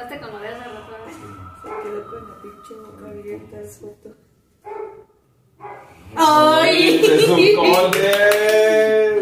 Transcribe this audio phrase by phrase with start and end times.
[0.00, 0.96] quedaste con lo de hace rato.
[1.62, 4.16] Se quedó con la pinche boca abierta, foto.
[6.16, 7.00] ¡Ay!
[7.04, 7.38] ¡Es un!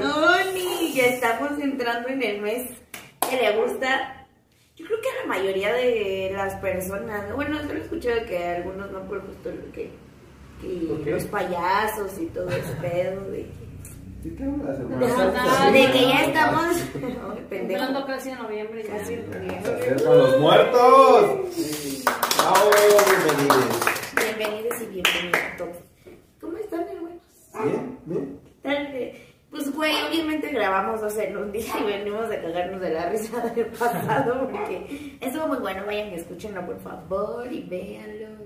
[0.02, 2.70] Oni, ya estamos entrando en el mes
[3.28, 4.27] que le gusta.
[4.77, 8.90] Yo creo que a la mayoría de las personas, bueno, solo he escuchado que algunos
[8.92, 9.90] no por justo lo que,
[10.60, 11.10] que ¿Por qué?
[11.10, 13.67] los payasos y todo ese pedo de que,
[14.22, 15.64] ¿Sí te hablas, No, hermano?
[15.64, 16.76] no, de que ya estamos
[17.48, 18.96] pendejo, Entrando casi en noviembre ya.
[18.98, 21.24] casi en los muertos.
[22.36, 22.70] ¡Bravo!
[23.06, 23.80] Bienvenidos.
[24.16, 25.76] Bienvenidos y bienvenidos a todos.
[26.40, 27.23] ¿Cómo están, hermanos?
[27.64, 27.98] ¿Bien?
[28.06, 28.40] ¿Bien?
[28.45, 29.12] ¿Qué tal?
[29.50, 33.66] Pues, güey, obviamente grabamos hace un día y venimos a cagarnos de la risa del
[33.66, 35.84] pasado porque estuvo muy bueno.
[35.87, 38.38] Vayan y escúchenlo, por favor, y véanlo.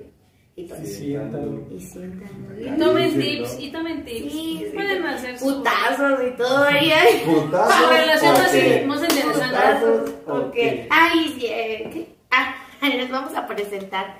[0.54, 0.78] Y, todo.
[0.78, 1.66] Sí, siéntalo.
[1.70, 2.60] y siéntanlo.
[2.60, 4.32] Y Y tomen Sí, tips, y tomen tips.
[4.32, 4.66] Sí.
[4.74, 5.38] Pueden hacer.
[5.38, 6.64] Putazos y todo.
[6.64, 7.22] ahí, ay.
[7.24, 8.22] Putazos.
[8.22, 8.38] Ok.
[8.38, 9.46] así, más interesante.
[9.56, 10.24] Putazos, Ok.
[10.26, 10.86] porque.
[10.90, 12.14] Ay, sí, eh, ¿qué?
[12.30, 14.18] Ah, les vamos a presentar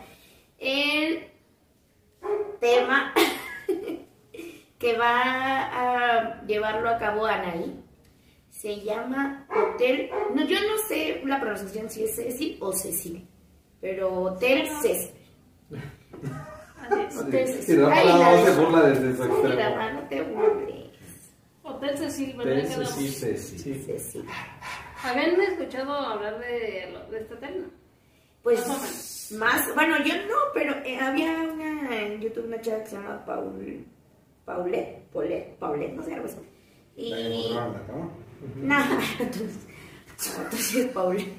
[0.59, 1.25] el
[2.61, 3.13] tema
[4.79, 7.79] que va a llevarlo a cabo Anaí.
[8.49, 10.09] Se llama Hotel.
[10.35, 13.27] No, yo no sé la pronunciación si es Cecil o Cecil,
[13.81, 15.11] pero Hotel Cecil.
[16.81, 17.17] Así es.
[17.17, 17.75] Hotel Sí, Cecil.
[17.75, 19.55] y Rafa Ay, nada la más se de- burla desde su extremo.
[19.61, 20.91] Rafa, no te burles.
[21.65, 22.65] Hotel Cecil, ¿verdad?
[22.65, 22.87] Hotel.
[22.87, 23.09] Cecil.
[23.09, 23.59] Sí, sí.
[23.59, 23.83] Sí.
[23.87, 24.25] Cecil.
[25.05, 27.67] ¿Habían escuchado hablar de, de este tema?
[28.43, 32.97] Pues Más bueno, yo no, pero eh, había una en YouTube una chava que se
[32.97, 33.85] llama Paul,
[34.45, 36.39] Paulette, Paulette, Paulette, no sé, algo así.
[36.97, 37.55] Y
[38.57, 39.59] nada, entonces,
[40.37, 41.33] entonces es Paulette.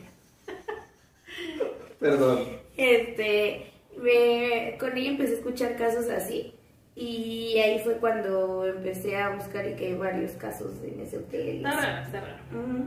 [2.00, 2.40] Perdón.
[2.78, 6.54] Este, me- con ella empecé a escuchar casos así
[6.96, 11.58] y ahí fue cuando empecé a buscar y que hay varios casos en ese hotel.
[11.58, 12.44] Está raro, está raro.
[12.52, 12.86] Ujú.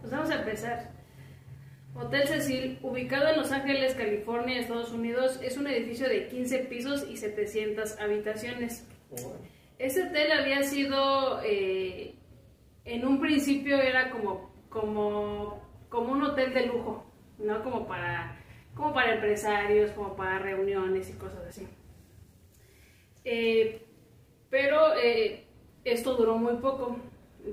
[0.00, 0.90] Pues vamos a empezar.
[1.94, 7.06] Hotel Cecil, ubicado en Los Ángeles, California, Estados Unidos, es un edificio de 15 pisos
[7.08, 8.84] y 700 habitaciones.
[9.78, 12.16] Este hotel había sido, eh,
[12.84, 17.04] en un principio era como, como, como un hotel de lujo,
[17.38, 17.62] ¿no?
[17.62, 18.40] Como para,
[18.74, 21.66] como para empresarios, como para reuniones y cosas así.
[23.24, 23.82] Eh,
[24.50, 25.44] pero eh,
[25.84, 26.96] esto duró muy poco,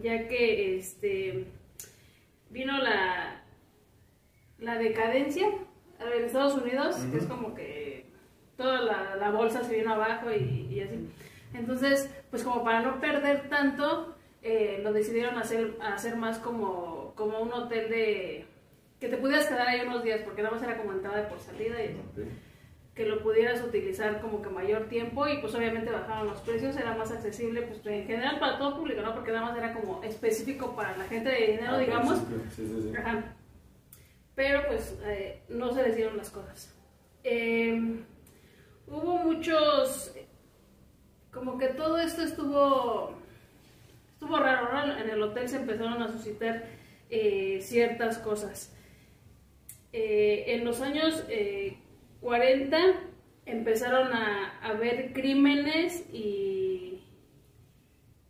[0.02, 1.46] ya que este,
[2.50, 3.44] vino la,
[4.60, 5.48] la decadencia
[6.00, 8.06] en Estados Unidos, que es como que
[8.58, 11.10] toda la, la bolsa se vino abajo y, y así.
[11.54, 17.40] Entonces, pues como para no perder tanto, eh, lo decidieron hacer, hacer más como, como
[17.40, 18.46] un hotel de...
[19.02, 21.84] que te pudieras quedar ahí unos días, porque nada más era como entrada por salida
[21.84, 21.98] y
[22.94, 26.96] que lo pudieras utilizar como que mayor tiempo y pues obviamente bajaron los precios, era
[26.96, 29.16] más accesible pues en general para todo público, ¿no?
[29.16, 32.20] Porque nada más era como específico para la gente de dinero, Ah, digamos.
[32.56, 32.94] Sí, sí, sí.
[32.96, 33.24] Ajá.
[34.36, 36.72] Pero pues eh, no se les dieron las cosas.
[37.24, 37.82] Eh,
[38.86, 40.14] hubo muchos,
[41.34, 43.16] como que todo esto estuvo,
[44.14, 44.96] estuvo raro, ¿no?
[44.98, 46.66] En el hotel se empezaron a suscitar
[47.10, 48.76] eh, ciertas cosas.
[49.94, 51.78] Eh, en los años eh,
[52.22, 52.78] 40
[53.46, 57.02] empezaron a haber crímenes y,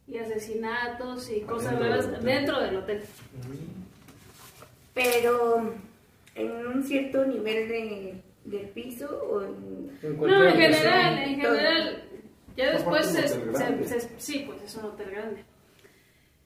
[0.07, 3.01] y asesinatos y cosas del raras dentro del hotel.
[4.93, 5.73] Pero
[6.35, 9.87] en un cierto nivel de, de piso o en...
[10.17, 12.03] No, en general, en general.
[12.57, 15.43] Ya después se, se- se- sí, pues es un hotel grande.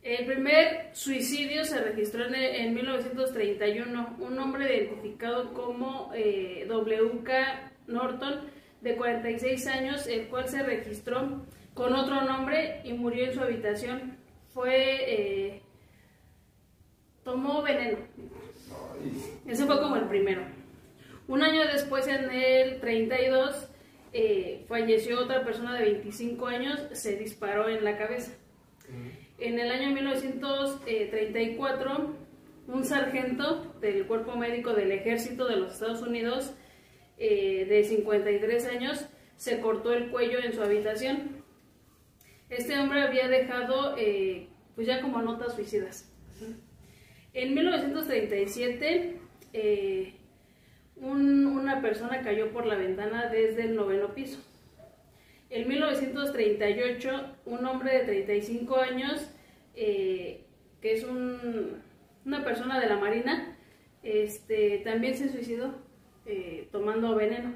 [0.05, 4.17] El primer suicidio se registró en, en 1931.
[4.19, 7.71] Un hombre identificado como eh, W.K.
[7.87, 8.41] Norton,
[8.81, 11.43] de 46 años, el cual se registró
[11.73, 14.15] con otro nombre y murió en su habitación.
[14.53, 14.75] Fue.
[15.07, 15.61] eh,
[17.23, 17.97] tomó veneno.
[19.47, 20.43] Ese fue como el primero.
[21.27, 23.69] Un año después, en el 32,
[24.13, 28.33] eh, falleció otra persona de 25 años, se disparó en la cabeza.
[29.37, 32.15] En el año 1934,
[32.67, 36.53] un sargento del cuerpo médico del ejército de los Estados Unidos,
[37.17, 39.05] eh, de 53 años,
[39.35, 41.43] se cortó el cuello en su habitación.
[42.49, 46.09] Este hombre había dejado, eh, pues ya como notas suicidas.
[47.33, 49.19] En 1937,
[49.51, 50.13] eh,
[50.95, 54.39] un- una persona cayó por la ventana desde el noveno piso.
[55.49, 57.09] En 1938,
[57.45, 59.29] un hombre de 35 años,
[59.75, 60.43] eh,
[60.81, 61.81] que es un-
[62.25, 63.55] una persona de la Marina,
[64.03, 65.75] este, también se suicidó
[66.27, 67.53] eh, tomando veneno.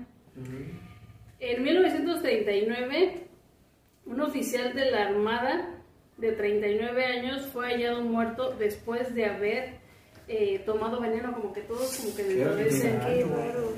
[1.40, 3.24] En 1939,
[4.06, 5.82] un oficial de la Armada
[6.18, 9.80] de 39 años fue hallado muerto después de haber
[10.28, 13.74] eh, tomado veneno, como que todos como que Qué dentro de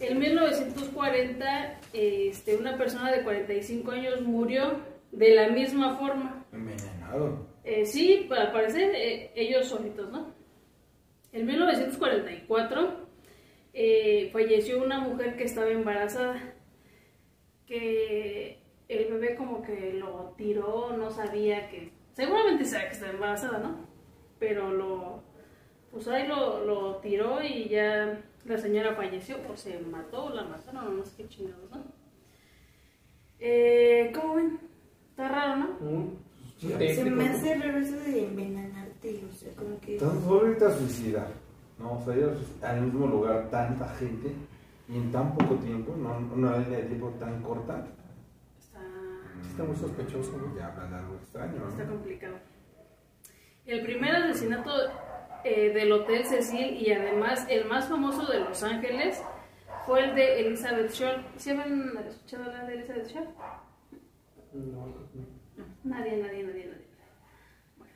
[0.00, 4.80] En 1940, este, una persona de 45 años murió
[5.12, 6.46] de la misma forma.
[6.52, 7.46] Envenenado.
[7.64, 10.34] Eh, sí, al parecer eh, ellos solitos, ¿no?
[11.32, 13.08] En 1944
[13.74, 16.54] eh, falleció una mujer que estaba embarazada,
[17.66, 18.58] que
[18.88, 23.86] el bebé como que lo tiró, no sabía que, seguramente sabía que estaba embarazada, ¿no?
[24.38, 25.22] Pero lo,
[25.90, 30.44] pues ahí lo, lo tiró y ya la señora falleció, o se mató, o la
[30.44, 31.82] mataron, no sé qué chingados, ¿no?
[33.38, 34.58] Eh, ¿Cómo ven?
[35.10, 36.30] Está raro, ¿no?
[36.58, 39.96] Se me hace raro eso de envenenarte, o sea, como que...
[39.96, 41.28] Tan solo ahorita suicidar.
[41.78, 42.30] No, o sea, ir
[42.62, 44.30] al mismo lugar tanta gente
[44.88, 47.86] y en tan poco tiempo, no una línea de tiempo tan corta.
[48.58, 48.80] Está...
[49.48, 50.54] Está muy sospechoso, ¿no?
[50.56, 51.92] Ya habla de algo extraño, Está ¿no?
[51.92, 52.36] complicado.
[53.64, 54.70] El primer asesinato
[55.44, 59.22] eh, del Hotel Cecil y además el más famoso de Los Ángeles
[59.86, 61.24] fue el de Elizabeth Shore.
[61.36, 63.28] ¿Sí habían escuchado hablar de Elizabeth Shore?
[64.52, 65.30] No, no.
[65.84, 66.86] Nadie, nadie, nadie, nadie.
[67.78, 67.94] Bueno.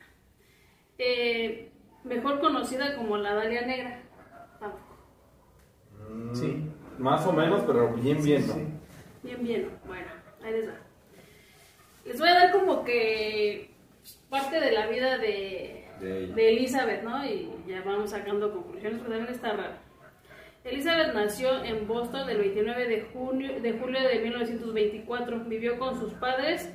[0.97, 1.71] Eh,
[2.03, 4.01] mejor conocida como la Dalia Negra.
[4.59, 4.95] Tampoco.
[6.09, 6.69] Mm, Sí.
[6.97, 8.53] Más o menos, pero bien, bien, ¿no?
[8.53, 8.65] Sí.
[9.23, 9.69] Bien, bien.
[9.85, 10.07] Bueno,
[10.43, 10.75] ahí les va.
[12.05, 13.71] Les voy a dar como que
[14.29, 17.25] parte de la vida de, De de Elizabeth, ¿no?
[17.25, 19.75] Y ya vamos sacando conclusiones, pero también está raro.
[20.63, 25.45] Elizabeth nació en Boston el 29 de, junio, de julio de 1924.
[25.45, 26.73] Vivió con sus padres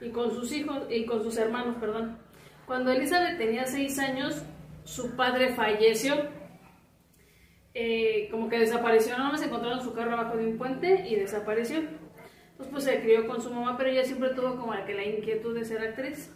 [0.00, 2.18] y con sus hijos y con sus hermanos, perdón.
[2.66, 4.44] Cuando Elizabeth tenía seis años,
[4.84, 6.14] su padre falleció.
[7.74, 11.78] Eh, como que desapareció, nada más encontraron su carro abajo de un puente y desapareció.
[11.78, 15.04] Entonces pues se crió con su mamá, pero ella siempre tuvo como la que la
[15.04, 16.34] inquietud de ser actriz.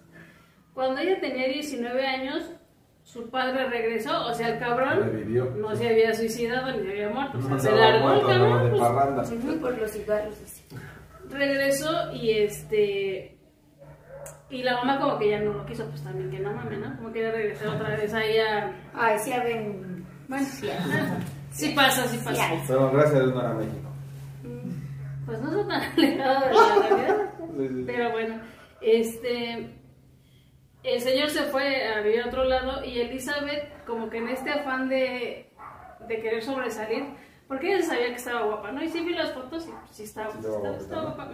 [0.74, 2.50] Cuando ella tenía 19 años,
[3.04, 5.44] su padre regresó, o sea, el cabrón Revivió.
[5.56, 8.64] no se había suicidado ni se había muerto, o sea, No se largó el cabrón.
[8.64, 9.24] de pues, parranda.
[9.24, 10.62] Se fue por los cigarros, así.
[11.28, 13.36] regresó y este
[14.50, 16.94] y la mamá como que ya no lo quiso pues también que no mames no
[16.98, 19.62] como que ya regresó otra vez ahí a Ay, sí, a ver...
[20.28, 20.68] bueno Sí,
[21.50, 22.62] sí pasa sí sí, pasa ay.
[22.68, 23.88] Pero gracias a Dios no era México.
[25.25, 27.82] pues no está tan alejado de la realidad Sí, sí.
[27.86, 28.34] pero bueno
[28.82, 29.70] este
[30.84, 34.50] el señor se fue a vivir a otro lado y Elizabeth como que en este
[34.50, 35.50] afán de,
[36.08, 37.05] de querer sobresalir
[37.49, 40.02] porque ella sabía que estaba guapa no y sí vi las fotos y pues, sí
[40.05, 41.31] estaba, Sí, estaba estaba- guapa.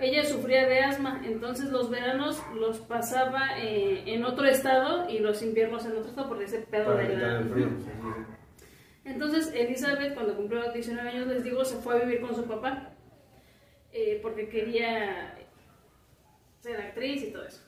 [0.00, 5.42] Ella sufría de asma, entonces los veranos los pasaba eh, en otro estado y los
[5.42, 7.38] inviernos en otro estado por ese pedo de la...
[7.40, 7.68] el frío.
[9.04, 12.90] Entonces Elizabeth cuando cumplió 19 años, les digo, se fue a vivir con su papá
[13.92, 15.34] eh, porque quería
[16.60, 17.64] ser actriz y todo eso.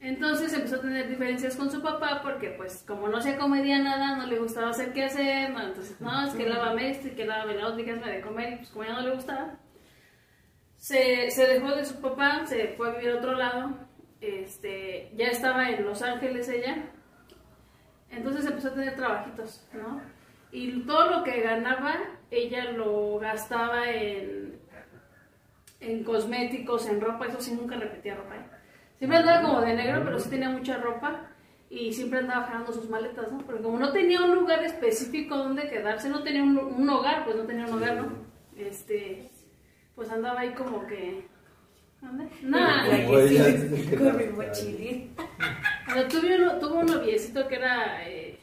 [0.00, 4.16] Entonces empezó a tener diferencias con su papá porque pues como no se comedía nada,
[4.16, 7.24] no le gustaba hacer qué hacer, no, entonces no, es que lávame esto y que
[7.24, 9.58] lávame la otra y que hazme de comer y pues como ya no le gustaba,
[10.76, 13.74] se, se dejó de su papá, se fue a vivir a otro lado,
[14.20, 16.90] este, ya estaba en Los Ángeles ella,
[18.10, 20.00] entonces empezó a tener trabajitos, ¿no?
[20.52, 21.96] Y todo lo que ganaba,
[22.30, 24.58] ella lo gastaba en,
[25.80, 28.36] en cosméticos, en ropa, eso sí, nunca repetía ropa.
[28.36, 28.55] ¿eh?
[28.98, 31.28] Siempre andaba como de negro, pero sí tenía mucha ropa
[31.68, 33.38] y siempre andaba jalando sus maletas, ¿no?
[33.38, 37.36] Porque como no tenía un lugar específico donde quedarse, no tenía un, un hogar, pues
[37.36, 38.12] no tenía un hogar, ¿no?
[38.56, 39.28] Este,
[39.94, 41.26] pues andaba ahí como que...
[42.00, 42.28] ¿Dónde?
[42.42, 42.84] Nada.
[42.94, 45.14] Sí, con mi mochilín.
[45.86, 48.38] Pero tuve uno, un noviecito que era, eh,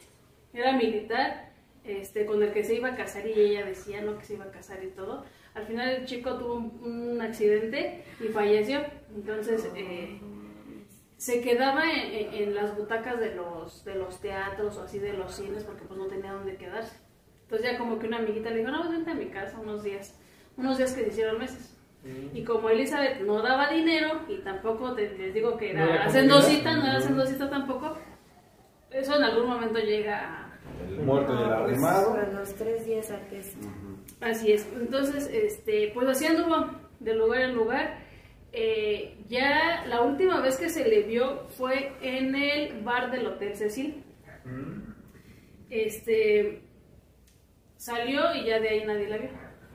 [0.53, 1.51] era militar,
[1.83, 4.45] este, con el que se iba a casar y ella decía no que se iba
[4.45, 5.25] a casar y todo.
[5.53, 8.81] Al final el chico tuvo un, un accidente y falleció.
[9.15, 10.19] Entonces eh,
[11.23, 15.13] se quedaba en, en- en las butacas de los, de los teatros o así de
[15.13, 16.97] los cines porque pues no tenía dónde quedarse.
[17.43, 19.83] Entonces ya como que una amiguita le dijo, no, pues vente a mi casa unos
[19.83, 20.19] días.
[20.57, 21.77] Unos días que se hicieron meses.
[22.33, 26.05] Y como Elizabeth no daba dinero y tampoco te, les digo que No era era
[26.07, 27.97] hacendosita, no era hacendosita tampoco,
[28.91, 30.59] eso en algún momento llega a...
[30.89, 32.13] El muerto y el pues, arrimado.
[32.15, 33.55] A los tres días antes.
[34.19, 34.67] Así es.
[34.75, 38.02] Entonces, este, pues así anduvo de lugar en lugar.
[38.55, 43.55] Eh, ya la última vez que se le vio fue en el bar del Hotel
[43.55, 44.03] Cecil.
[45.71, 46.61] Este
[47.77, 49.29] salió y ya de ahí nadie la vio.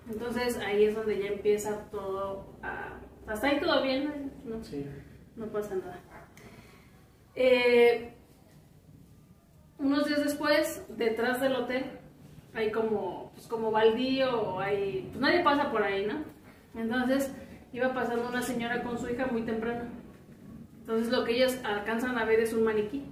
[0.08, 3.00] Entonces ahí es donde ya empieza todo a...
[3.26, 4.62] Hasta ahí todo bien, ¿no?
[4.62, 4.86] Sí.
[5.34, 6.00] No pasa nada.
[7.34, 8.14] Eh,
[9.78, 11.84] unos días después, detrás del hotel,
[12.54, 16.24] hay como, pues como baldío, hay, pues nadie pasa por ahí, ¿no?
[16.80, 17.34] Entonces
[17.72, 19.88] iba pasando una señora con su hija muy temprano.
[20.80, 23.04] Entonces lo que ellas alcanzan a ver es un maniquí.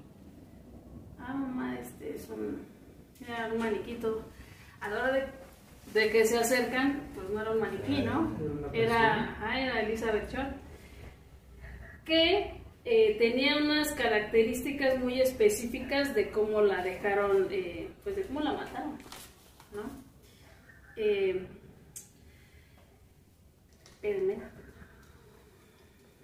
[1.19, 2.63] ah, mamá, este es un,
[3.21, 4.25] era un maniquito.
[4.81, 5.27] A la hora de,
[5.93, 8.35] de que se acercan, pues no era un maniquí, ¿no?
[8.73, 10.57] Era, ah, era Elizabeth Short,
[12.05, 18.41] que eh, tenía unas características muy específicas de cómo la dejaron, eh, pues de cómo
[18.41, 18.97] la mataron,
[19.75, 19.83] ¿no?
[20.97, 21.47] Eh,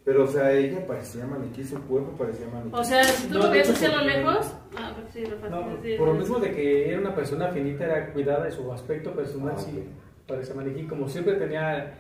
[0.05, 2.77] Pero, o sea, ella parecía maniquí, su cuerpo parecía maniquí.
[2.77, 5.63] O sea, si tú No, lo hecho, hacia lo lejos, ah, pues sí, lo No,
[5.63, 8.73] fácil, sí, por lo mismo de que era una persona finita, era cuidada de su
[8.73, 9.85] aspecto personal, Ah, sí,
[10.27, 10.89] parecía maniquí.
[10.89, 11.95] Como siempre tenía,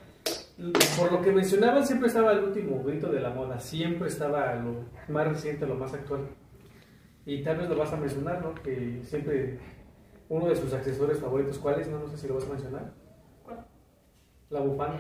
[0.99, 4.85] por lo que mencionaban, siempre estaba el último grito de la moda, siempre estaba lo
[5.09, 6.23] más reciente, lo más actual.
[7.25, 8.53] Y tal vez lo vas a mencionar, ¿no?
[8.55, 9.61] Que siempre
[10.29, 11.87] uno de sus accesorios favoritos, ¿cuál es?
[11.87, 12.93] No, no sé si lo vas a mencionar.
[13.45, 13.65] ¿Cuál?
[14.51, 14.99] La bufanda.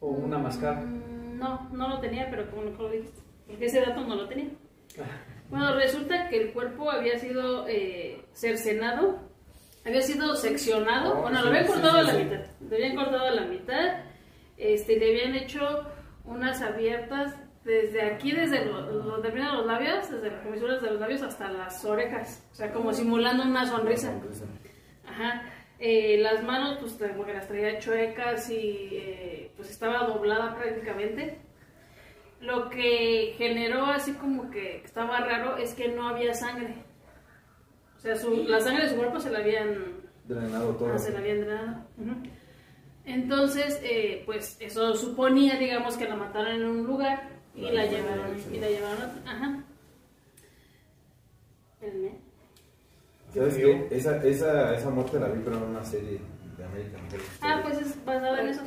[0.00, 0.38] O una.
[0.38, 3.20] Mm, No, no lo tenía, pero como lo dijiste.
[3.46, 4.48] Porque ese dato no lo tenía.
[5.50, 9.18] Bueno, resulta que el cuerpo había sido eh, cercenado,
[9.86, 12.24] había sido seccionado, Oh, bueno, sí, lo habían sí, cortado sí, a la sí.
[12.24, 14.00] mitad, le habían cortado a la mitad,
[14.58, 15.86] este, le habían hecho
[16.24, 21.22] unas abiertas desde aquí, desde lo- terminan los labios, desde las comisuras de los labios
[21.22, 24.12] hasta las orejas, o sea, como simulando una sonrisa.
[25.06, 25.42] Ajá.
[25.80, 31.38] Eh, las manos, pues como que las traía chuecas y eh, pues estaba doblada prácticamente.
[32.40, 36.74] Lo que generó así como que estaba raro es que no había sangre.
[37.96, 40.92] O sea, su- la sangre de su cuerpo se la habían, Drenado todo.
[40.94, 41.86] ah, se la habían drenado.
[43.04, 47.86] Entonces, eh, pues eso suponía, digamos, que la mataron en un lugar y La la
[47.86, 49.20] llevaron, y la llevaron a otro.
[49.26, 49.64] Ajá.
[51.74, 52.17] Espérenme.
[53.34, 53.88] ¿Sabes qué?
[53.90, 56.20] Esa, esa, esa muerte la vi, pero en una serie
[56.56, 57.20] de American Horror.
[57.42, 58.62] Ah, pues es basada en eso.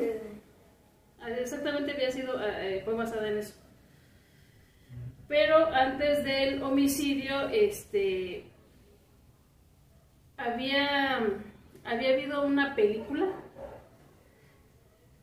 [1.19, 3.53] Ah, Exactamente había sido, eh, fue basada en eso.
[5.27, 8.45] Pero antes del homicidio, este,
[10.37, 11.17] había,
[11.85, 13.27] había habido una película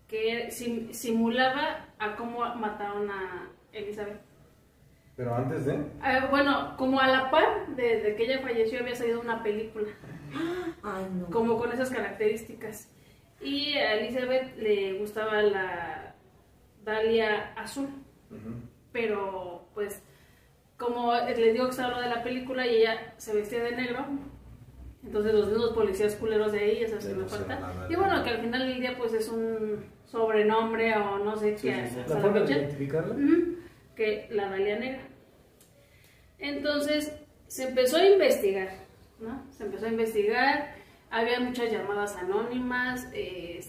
[0.09, 4.21] que sim- simulaba a cómo mataron a Elizabeth.
[5.19, 5.77] Pero antes de.
[6.01, 9.89] Ah, bueno, como a la par de, de que ella falleció había salido una película
[10.85, 11.27] Ay, no.
[11.27, 12.89] como con esas características.
[13.41, 16.15] Y a Elizabeth le gustaba la
[16.85, 17.89] Dalia azul,
[18.93, 20.03] pero pues
[20.77, 24.05] como les digo que estaba lo de la película y ella se vestía de negro,
[25.05, 27.87] entonces los mismos policías culeros de ahí, esas Sí, que me falta.
[27.91, 31.87] Y bueno, que al final del día pues es un sobrenombre o no sé qué.
[31.87, 32.01] sí, sí.
[32.01, 33.15] hasta La forma de identificarla.
[33.15, 33.57] Ujú,
[33.99, 35.09] que la Dalia Negra.
[36.39, 37.13] Entonces
[37.49, 38.71] se empezó a investigar,
[39.19, 39.45] ¿no?
[39.51, 40.77] Se empezó a investigar,
[41.11, 43.61] había muchas llamadas anónimas, eh,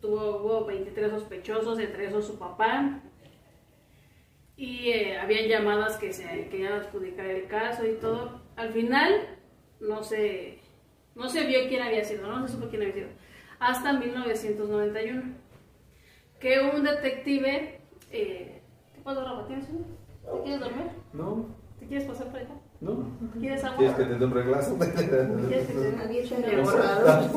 [0.00, 3.00] tuvo, hubo 23 sospechosos, entre esos su papá,
[4.56, 8.40] y eh, habían llamadas que se querían adjudicar el caso y todo.
[8.54, 9.36] Al final
[9.80, 10.60] no se,
[11.16, 13.08] no se vio quién había sido, no se supo quién había sido,
[13.58, 15.22] hasta 1991,
[16.38, 17.80] que un detective...
[18.12, 18.61] eh,
[19.02, 19.46] ¿Qué pasó, Rafa?
[19.48, 19.84] ¿Tienes sueño?
[20.24, 20.86] ¿Te quieres dormir?
[21.12, 21.46] No,
[21.80, 22.52] ¿Te quieres pasar por acá?
[22.80, 23.04] no.
[23.40, 23.76] ¿Quieres agua?
[23.78, 24.78] ¿Quieres que te dé un reglazo?
[24.78, 27.30] ¿Quieres que te dé un borrado.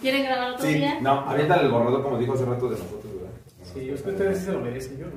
[0.00, 1.00] ¿Quieren grabar otro Sí, día?
[1.00, 3.30] no, aviéntale el borrador como dijo hace rato de nosotros, ¿verdad?
[3.64, 5.12] Sí, yo creo que ustedes se lo merecen, yo no.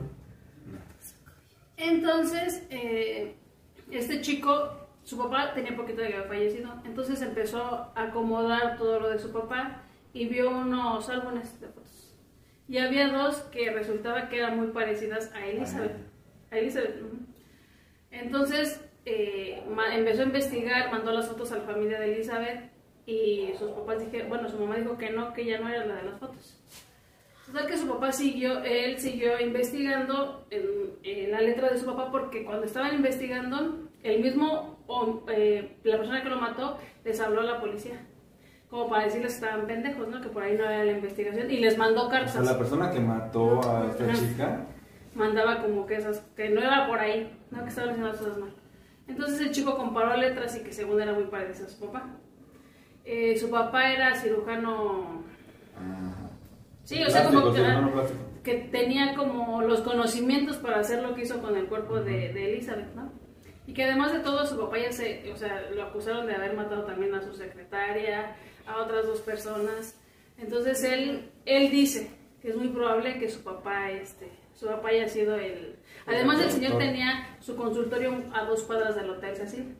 [1.77, 3.36] Entonces, eh,
[3.91, 4.70] este chico,
[5.03, 9.20] su papá tenía poquito de que había fallecido, entonces empezó a acomodar todo lo de
[9.20, 11.81] su papá y vio unos álbumes de fotos.
[12.72, 15.92] Y había dos que resultaba que eran muy parecidas a Elizabeth.
[16.51, 17.01] A Elizabeth.
[17.01, 17.18] ujú.
[18.12, 19.62] Entonces, eh,
[19.94, 22.72] empezó a investigar, mandó las fotos a la familia de Elizabeth
[23.06, 25.96] y sus papás dijeron, bueno, su mamá dijo que no, que ya no era la
[25.96, 26.63] de las fotos.
[27.46, 30.63] Total que su papá siguió, él siguió investigando en,
[31.04, 34.80] en la letra de su papá porque cuando estaban investigando, el mismo,
[35.28, 38.08] eh, la persona que lo mató, les habló a la policía.
[38.72, 40.20] Como para decirles que estaban pendejos, ¿no?
[40.22, 41.51] Que por ahí no era la investigación.
[41.51, 42.32] Y les mandó O cartas.
[42.32, 44.13] sea, la persona que mató a esta Ajá.
[44.16, 44.66] chica.
[45.13, 48.38] mandaba como que esas, que no era por ahí, no que estaban haciendo las cosas
[48.38, 48.54] mal.
[49.10, 52.08] Entonces el chico comparó letras y que según era muy parecido a su papá.
[53.04, 55.24] Eh, su papá era cirujano,
[56.84, 58.20] sí, o sea, como que, plástico.
[58.44, 62.54] que tenía como los conocimientos para hacer lo que hizo con el cuerpo de, de
[62.54, 63.12] Elizabeth, ¿no?
[63.68, 66.56] Y que además de todo su papá ya se, o sea, lo acusaron de haber
[66.56, 68.36] matado también a su secretaria,
[68.68, 69.96] a otras dos personas.
[70.38, 72.10] Entonces él, él dice
[72.41, 75.77] que es muy probable que su papá, este, su papá haya sido el...
[76.08, 79.75] Además el señor tenía su consultorio a dos cuadras del Hotel Cecil.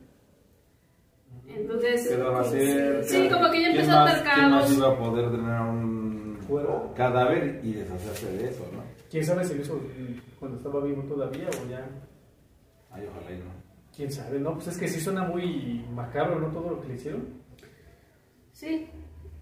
[1.46, 2.08] Entonces...
[2.08, 3.04] ¿Qué va a hacer?
[3.04, 6.38] Sí, como que ya ¿Quién empezó a atar ¿Quién más iba a poder drenar un
[6.46, 6.92] Cuerpo.
[6.96, 8.82] cadáver y deshacerse de eso, no?
[9.10, 9.80] ¿Quién sabe si lo hizo
[10.38, 11.86] cuando estaba vivo todavía o ya?
[12.90, 13.44] Ay, ojalá y no.
[13.94, 14.54] quién sabe, ¿no?
[14.54, 16.48] Pues es que sí suena muy macabro, ¿no?
[16.48, 17.41] Todo lo que le hicieron.
[18.52, 18.88] Sí,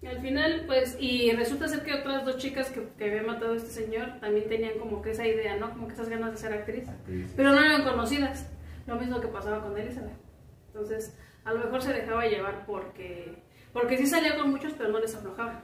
[0.07, 3.57] al final, pues, y resulta ser que otras dos chicas que, que había matado a
[3.57, 5.69] este señor también tenían como que esa idea, ¿no?
[5.71, 6.89] Como que esas ganas de ser actriz.
[6.89, 7.31] Actriz.
[7.35, 8.49] Pero no eran conocidas.
[8.87, 10.17] Lo mismo que pasaba con Elizabeth.
[10.67, 13.35] Entonces, a lo mejor se dejaba llevar porque,
[13.73, 15.63] porque sí salía con muchos, pero no les aflojaba.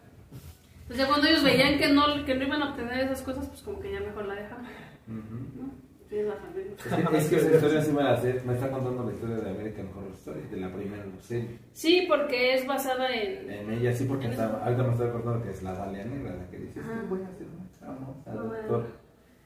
[0.82, 3.62] Entonces, ya cuando ellos veían que no, que no iban a obtener esas cosas, pues
[3.62, 4.68] como que ya mejor la dejaban.
[5.08, 5.72] ¿no?
[6.09, 8.41] Es que, es que esa historia sí me la sé.
[8.45, 11.57] Me está contando la historia de American Horror Story, de la primera serie.
[11.73, 13.51] Sí, porque es basada en...
[13.51, 16.49] En ella sí, porque está, ahorita me estoy acordando que es la Dalia Negra, la
[16.49, 16.81] que dice.
[16.81, 18.67] "Sí, voy a hacer una famosa, No, bueno.
[18.67, 18.85] doctor".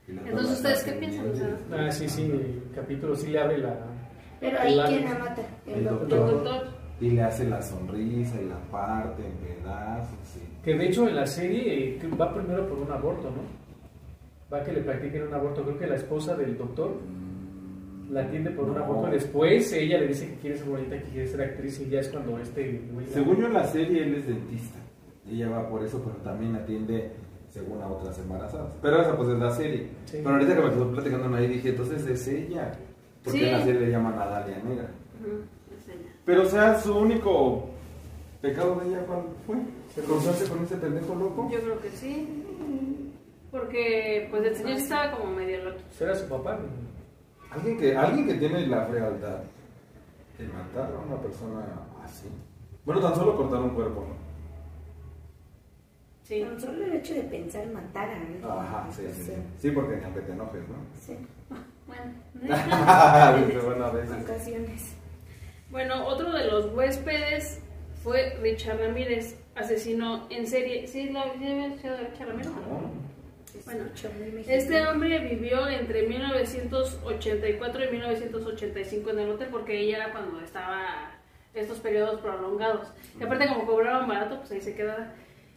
[0.07, 1.25] Y la Entonces, ¿ustedes qué piensan?
[1.71, 3.75] Ah, sí, sí, el capítulo sí le abre la...
[4.39, 5.41] Pero ahí, la- ¿quién la mata?
[5.65, 6.67] El, El doctor.
[6.99, 10.17] Y le hace la sonrisa y la parte en pedazos.
[10.25, 10.39] sí.
[10.63, 13.41] Que de hecho en la serie eh, va primero por un aborto, ¿no?
[14.53, 15.63] Va que le practiquen un aborto.
[15.63, 16.91] Creo que la esposa del doctor
[18.09, 18.83] la atiende por un No.
[18.83, 19.11] aborto.
[19.11, 22.09] Después ella le dice que quiere ser bonita, que quiere ser actriz y ya es
[22.09, 22.81] cuando este
[23.13, 24.79] Según yo en la serie, él es dentista.
[25.29, 27.11] Ella va por eso, pero también atiende
[27.49, 28.73] según a otras embarazadas.
[28.81, 29.87] Pero esa pues es la serie.
[30.05, 30.17] Sí.
[30.23, 32.71] Pero ahorita que me quedó platicando ahí dije, entonces es ella.
[33.23, 33.45] Porque Sí.
[33.45, 34.89] en la serie le llaman a Dalia Negra.
[35.77, 36.09] Es ella.
[36.25, 37.69] Pero o sea, su único
[38.41, 39.55] pecado de ella, ¿cuál fue?
[39.93, 41.47] ¿Se cruzarse con ese pendejo loco?
[41.51, 42.27] Yo creo que sí.
[43.51, 45.79] Porque, pues, el señor estaba como medio loco.
[45.91, 46.53] Será su papá.
[46.57, 46.91] ¿no?
[47.53, 49.41] Alguien que, alguien que tiene la frialdad
[50.37, 51.61] de matar a una persona
[52.03, 52.29] así.
[52.85, 54.15] Bueno, tan solo cortar un cuerpo, ¿no?
[56.23, 56.41] Sí.
[56.41, 58.41] Tan solo el hecho de pensar matar a alguien.
[58.45, 59.33] Ajá, sí, sí, sí.
[59.59, 59.71] Sí.
[59.71, 60.75] Porque ni aunque te enojes, ¿no?
[60.99, 61.17] Sí,
[61.87, 62.13] Bueno.
[63.47, 64.23] Dice, bueno, a veces.
[64.23, 64.93] ocasiones.
[65.69, 67.59] Bueno, otro de los huéspedes
[68.01, 70.87] fue Richard Ramírez, asesino en serie.
[70.87, 72.51] ¿Sí la ¿sí había escuchado de Richard Ramírez?
[72.51, 73.10] No.
[74.47, 81.11] Este hombre vivió entre 1984 y 1985 en el hotel porque ella era cuando estaba
[81.53, 82.87] estos periodos prolongados.
[83.19, 85.13] Y aparte como cobraban barato, pues ahí se quedaba.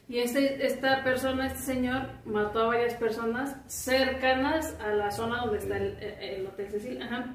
[0.08, 5.58] Y este, esta persona, este señor, mató a varias personas cercanas a la zona donde
[5.58, 7.02] está el, el Hotel Cecil.
[7.02, 7.34] Ajá.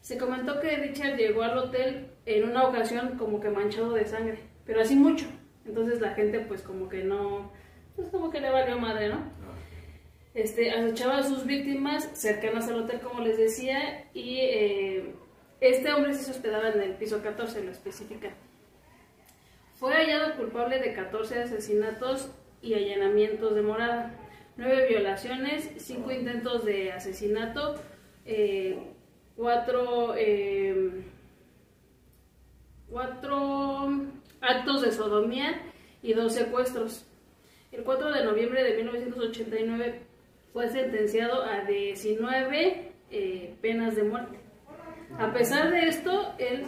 [0.00, 4.38] Se comentó que Richard llegó al hotel en una ocasión como que manchado de sangre,
[4.64, 5.26] pero así mucho.
[5.66, 7.52] Entonces la gente pues como que no,
[7.96, 9.18] pues como que le valió madre, ¿no?
[10.42, 15.14] Este, a sus víctimas cercanas al hotel, como les decía, y eh,
[15.60, 18.30] este hombre se hospedaba en el piso 14, lo especifica.
[19.74, 22.30] Fue hallado culpable de 14 asesinatos
[22.62, 24.14] y allanamientos de morada,
[24.56, 27.80] 9 violaciones, 5 intentos de asesinato,
[29.36, 30.14] 4
[34.40, 35.62] actos de sodomía
[36.02, 37.06] y 2 secuestros.
[37.72, 40.09] El 4 de noviembre de 1989
[40.52, 44.38] fue sentenciado a 19 eh, penas de muerte.
[45.18, 46.64] A pesar de esto, él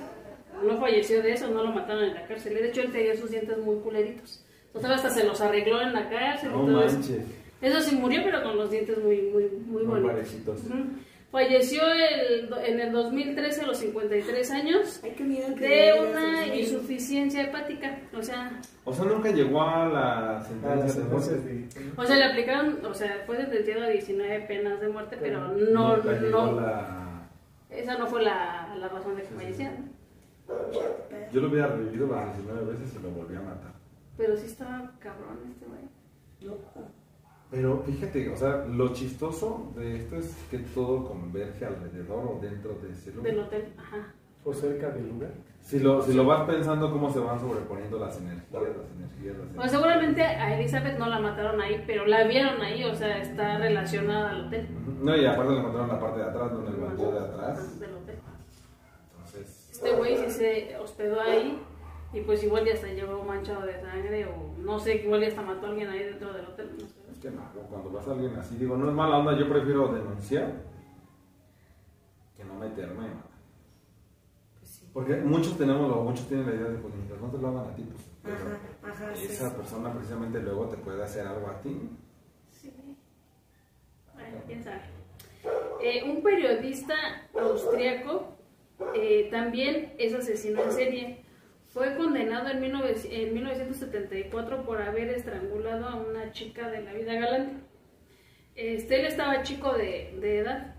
[0.64, 2.54] no falleció de eso, no lo mataron en la cárcel.
[2.54, 4.44] De hecho, él tenía sus dientes muy culeritos.
[4.66, 6.50] Entonces hasta se los arregló en la cárcel.
[6.50, 7.22] y No todo manches.
[7.60, 10.60] Eso sí murió, pero con los dientes muy, muy, muy Muy bonitos.
[11.32, 17.42] Falleció el- en el 2013 a los 53 años Ay, qué miedo de una insuficiencia
[17.44, 17.98] hepática.
[18.16, 21.68] O sea, O sea, nunca llegó a la sentencia de muerte.
[21.96, 25.96] o sea, le aplicaron, o sea, fue sentenciado a 19 penas de muerte, pero no,
[25.96, 27.28] Nunca llegó no, la...
[27.70, 29.72] esa no fue la, la razón de que falleciera.
[31.32, 33.72] Yo lo hubiera revivido las 19 veces y lo volví a matar.
[34.18, 35.80] Pero sí estaba cabrón este güey.
[37.52, 42.72] Pero fíjate, o sea, lo chistoso de esto es que todo converge alrededor o dentro
[42.82, 43.30] de ese lugar.
[43.30, 44.14] Del hotel, ajá.
[44.44, 45.30] O cerca del lugar.
[45.60, 49.36] Si lo, si lo vas pensando cómo se van sobreponiendo las energías, las energías, las
[49.36, 49.70] Pues energías.
[49.70, 54.30] seguramente a Elizabeth no la mataron ahí, pero la vieron ahí, o sea, está relacionada
[54.30, 54.66] al hotel.
[55.02, 57.78] No, y aparte le encontraron la parte de atrás, donde el bandido de atrás.
[57.78, 58.16] Del hotel.
[59.14, 61.60] Entonces, Este güey sí se hospedó ahí
[62.14, 65.42] y pues igual ya hasta llegó manchado de sangre o no sé, igual ya hasta
[65.42, 66.70] mató a alguien ahí dentro del hotel.
[66.80, 67.01] No sé.
[67.22, 70.52] Que no, cuando vas a alguien así, digo, no es mala onda, yo prefiero denunciar
[72.36, 73.06] que no meterme.
[74.58, 74.90] Pues sí.
[74.92, 77.70] Porque muchos tenemos, o muchos tienen la idea de, pues mientras no te lo hagan
[77.70, 78.34] a ti, pues.
[78.34, 78.58] Ajá,
[78.90, 79.56] ajá, esa sí.
[79.56, 81.90] persona precisamente luego te puede hacer algo a ti.
[82.50, 82.72] Sí.
[84.14, 84.82] Bueno, quién sabe.
[85.80, 86.94] Eh, un periodista
[87.40, 88.36] austriaco
[88.94, 91.21] eh, también es asesino en serie.
[91.72, 97.14] Fue condenado en, 19 en 1974 por haber estrangulado a una chica de la vida
[97.14, 97.64] galante.
[98.54, 100.74] Este, él estaba chico de, de edad.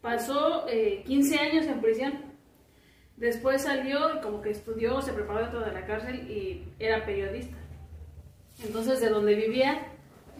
[0.00, 2.12] Pasó eh, 15 años en prisión.
[3.16, 7.56] Después salió y como que estudió, se preparó dentro de la cárcel y era periodista.
[8.64, 9.88] Entonces, de donde vivía,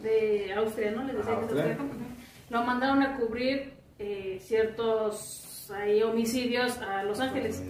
[0.02, 1.04] de Austria, ¿no?
[1.04, 1.62] Les decía que Austria.
[1.64, 1.84] austríaco.
[1.84, 2.04] Ujú.
[2.50, 7.62] Lo mandaron a cubrir eh, ciertos hay homicidios a Los Ángeles.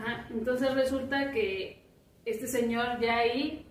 [0.00, 1.82] Ajá, entonces resulta que
[2.24, 3.66] este señor ya ahí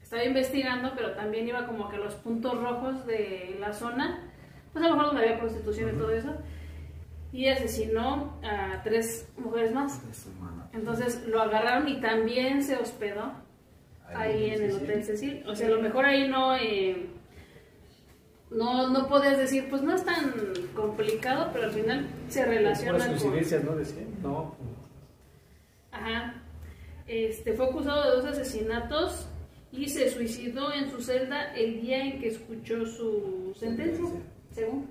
[0.00, 4.32] estaba investigando, pero también iba como que a los puntos rojos de la zona,
[4.72, 6.34] pues a lo mejor donde había prostitución y todo eso,
[7.32, 10.00] y asesinó a tres mujeres más.
[10.72, 13.32] Entonces lo agarraron y también se hospedó
[14.14, 15.44] ahí en el Hotel Cecil.
[15.46, 16.56] O sea, a lo mejor ahí no...
[16.56, 17.10] Eh,
[18.50, 20.32] no, no podías decir, pues no es tan
[20.76, 23.18] complicado, pero al final se relaciona Las con...
[23.18, 23.74] coincidencias, ¿no?
[23.74, 24.54] Decía, no.
[25.94, 26.34] Ajá.
[27.06, 29.28] Este, fue acusado de dos asesinatos
[29.70, 34.04] y se suicidó en su celda el día en que escuchó su sentencia,
[34.50, 34.88] según.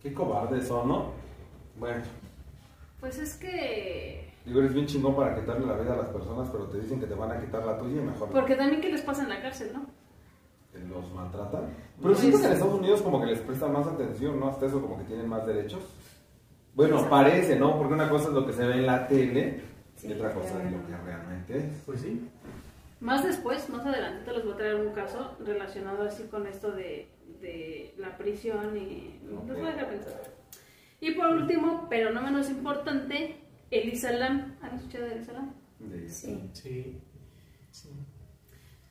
[0.00, 1.12] Qué cobardes son, ¿no?
[1.78, 2.02] Bueno,
[3.00, 4.32] Pues es que...
[4.44, 7.06] digo, eres bien chingón para quitarle la vida a las personas, pero te dicen que
[7.06, 9.40] te van a quitar la tuya y mejor Porque también qué les pasa en la
[9.40, 9.86] cárcel, ¿no?
[10.72, 11.66] que los maltratan.
[12.00, 14.48] Pero siento que en Estados Unidos como que les prestan más atención, ¿no?
[14.48, 15.82] Hasta eso como que tienen más derechos.
[16.74, 17.76] Bueno, parece, ¿no?
[17.76, 19.60] Porque una cosa es lo que se ve en la tele
[20.04, 21.82] y otra cosa es lo que realmente es.
[21.86, 22.28] Pues sí.
[23.00, 26.70] Más después, más adelante, te les voy a traer un caso relacionado así con esto
[26.70, 27.08] de,
[27.40, 30.22] de la prisión y les voy a dejar pensar.
[31.00, 33.36] Y por último, pero no menos importante,
[33.70, 34.56] Elisa Lam.
[34.62, 35.52] ¿Han escuchado de Elisa Lam?
[36.06, 36.50] Sí.
[36.52, 37.00] Sí.
[37.72, 37.88] sí.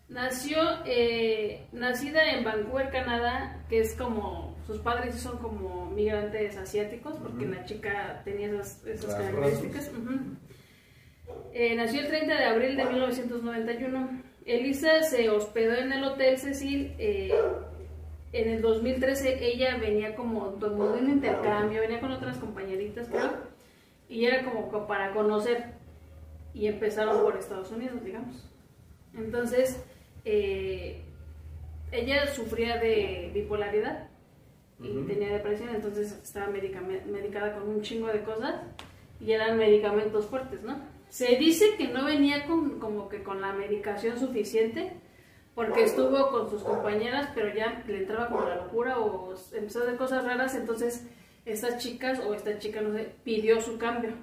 [0.09, 7.15] Nació, eh, nacida en Vancouver, Canadá, que es como, sus padres son como migrantes asiáticos,
[7.15, 7.53] porque Ujú.
[7.53, 9.89] la chica tenía esas, esas características.
[9.93, 10.19] Ujú.
[11.53, 14.21] Eh, nació el 30 de abril de 1991.
[14.45, 16.95] Elisa se hospedó en el Hotel Cecil.
[16.97, 17.33] eh,
[18.33, 23.33] en el 2013 ella venía como, como de un intercambio, venía con otras compañeritas, creo,
[24.07, 25.73] y era como para conocer.
[26.53, 28.49] Y empezaron por Estados Unidos, digamos.
[29.13, 29.83] Entonces,
[30.23, 31.01] eh,
[31.91, 34.07] ella sufría de bipolaridad
[34.79, 38.55] y tenía depresión, entonces estaba medicada con un chingo de cosas
[39.19, 40.79] y eran medicamentos fuertes, ¿no?
[41.11, 44.93] Se dice que no venía con, como que con la medicación suficiente
[45.53, 49.83] porque estuvo con sus compañeras, pero ya le entraba como la locura o empezó a
[49.83, 51.05] hacer cosas raras, entonces
[51.45, 54.13] estas chicas o esta chica, no sé, pidió su cambio.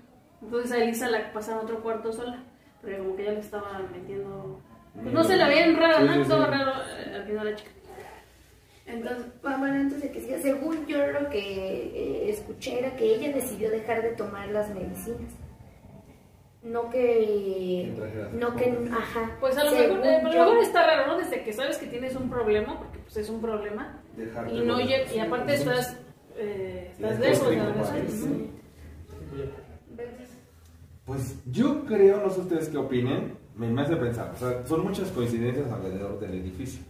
[0.41, 2.43] Entonces a Elisa la pasaron a otro cuarto sola,
[2.81, 4.63] pero como que ya le estaba metiendo...
[4.95, 6.27] pues no se la veían raro, Sí, ¿no?
[6.27, 7.71] Todo raro eh, al final la chica.
[8.87, 13.15] Entonces, Ah, Bueno, antes de que siga, según yo lo que eh, escuché era que
[13.15, 15.35] ella decidió dejar de tomar las medicinas.
[16.63, 17.95] No que...
[18.33, 18.89] No que...
[18.93, 19.37] Ajá.
[19.41, 21.19] Pues a lo mejor, eh, pero a lo yo- mejor está raro, ¿no?
[21.19, 24.81] Desde que sabes que tienes un problema, porque pues es un problema, Dejarte y no
[24.81, 25.97] y aparte estás,
[26.37, 28.51] eh, estás lejos de sí.
[31.05, 34.85] Pues yo creo, no sé ustedes qué opinen, me, me hace pensar, o sea, son
[34.85, 36.83] muchas coincidencias alrededor del edificio.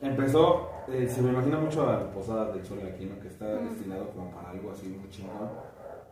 [0.00, 3.18] Empezó, eh, se me imagina mucho a Posada del Sol aquí, ¿no?
[3.20, 5.48] Que está destinado como para algo así muy chingón,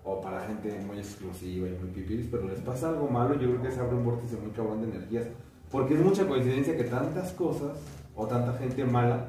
[0.05, 3.63] o para gente muy exclusiva y muy pipiris, pero les pasa algo malo, yo creo
[3.63, 5.27] que se abre un vórtice muy cabrón de energías,
[5.71, 7.79] porque es mucha coincidencia que tantas cosas,
[8.15, 9.29] o tanta gente mala,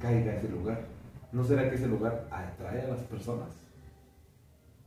[0.00, 0.80] caiga a ese lugar.
[1.32, 3.48] ¿No será que ese lugar atrae a las personas?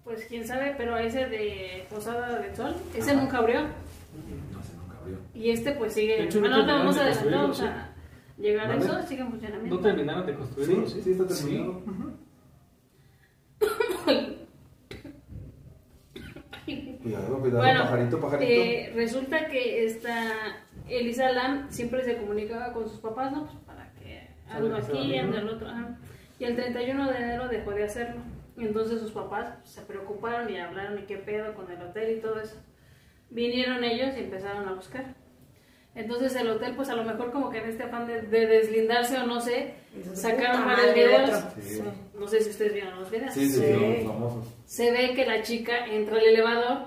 [0.03, 3.21] Pues quién sabe, pero ese de Posada del Sol, ese Ajá.
[3.21, 3.61] nunca abrió.
[3.61, 5.17] No sé, nunca abrió.
[5.35, 6.17] Y este pues sigue.
[6.17, 8.67] De hecho, bueno, no no vamos a terminaron de adelantar, vamos construirlo, a llegar a
[8.69, 8.85] ¿Vale?
[8.85, 9.75] eso, sigue en funcionamiento.
[9.75, 10.87] ¿No terminaron de Sí, construirlo?
[10.87, 11.71] sí, está terminado.
[11.85, 12.11] Ujú.
[17.19, 18.51] Cuidado, cuidado, Bueno, pajarito, pajarito.
[18.51, 20.31] eh, resulta que esta
[20.87, 23.45] Elisa Lam siempre se comunicaba con sus papás, ¿no?
[23.45, 25.67] Pues para que algo aquí, bien, el otro.
[25.67, 25.97] ajá.
[26.39, 28.21] Y el 31 de enero dejó de hacerlo.
[28.57, 32.39] Entonces sus papás se preocuparon y hablaron y qué pedo con el hotel y todo
[32.39, 32.55] eso.
[33.29, 35.15] Vinieron ellos y empezaron a buscar.
[35.95, 39.17] Entonces el hotel, pues a lo mejor como que en este afán de, de deslindarse
[39.17, 41.29] o no sé, Entonces, sacaron varios videos.
[41.29, 41.61] otro.
[41.61, 41.81] Sí.
[42.17, 43.33] No sé si ustedes vieron los videos.
[43.33, 43.65] Sí, sí, Sí.
[43.65, 44.45] sí, los famosos.
[44.65, 46.85] Se ve que la chica entra al elevador,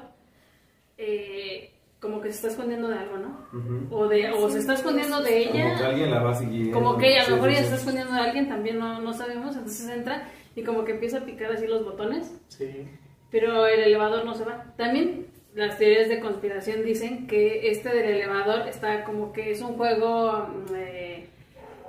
[1.04, 3.46] eh, como que se está escondiendo de algo, ¿no?
[3.52, 3.94] Ujú.
[3.94, 6.72] O, de, o se está escondiendo de Como que ella, alguien la va siguiendo.
[6.78, 7.74] como que ella, a Sí, lo mejor sí, ella se sí.
[7.74, 9.54] está escondiendo de alguien, también no, no sabemos.
[9.56, 12.88] Entonces entra y como que empieza a picar así los botones, Sí.
[13.30, 14.74] pero el elevador no se va.
[14.76, 19.74] También las teorías de conspiración dicen que este del elevador está como que es un
[19.76, 21.28] juego mm, eh,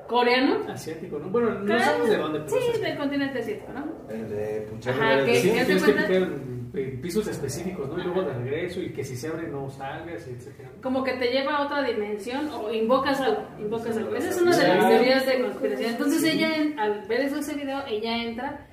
[0.07, 0.59] coreano.
[0.69, 1.29] Asiático, ¿no?
[1.29, 4.13] Bueno, no Claro, sabemos de dónde, pero Sí, del continente asiático, ¿no?
[4.13, 5.53] El de punchar Ajá, que- Sí, dedo.
[5.53, 6.07] ¿te das tienes que cuenta?
[6.07, 6.29] picar
[6.73, 7.99] en pisos específicos, ¿no?
[7.99, 10.69] Y luego de regreso y que si se abre no salgas, etcétera.
[10.81, 14.15] como que te lleva a otra dimensión o invocas algo, invocas algo.
[14.15, 15.91] Esa es una de las teorías de conspiración.
[15.91, 16.29] Entonces Sí.
[16.29, 16.49] ella,
[16.81, 18.67] al ver eso, ese video, ella entra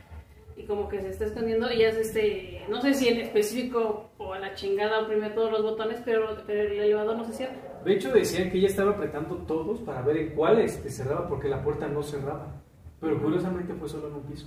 [0.56, 4.32] y como que se está escondiendo y hace este, no sé si en específico o
[4.32, 7.54] a la chingada oprime todos los botones, pero, pero el elevador no se cierra.
[7.84, 11.48] De hecho, decían que ella estaba apretando todos para ver en cuál este, cerraba porque
[11.48, 12.62] la puerta no cerraba.
[13.00, 14.46] Pero curiosamente fue solo en un piso.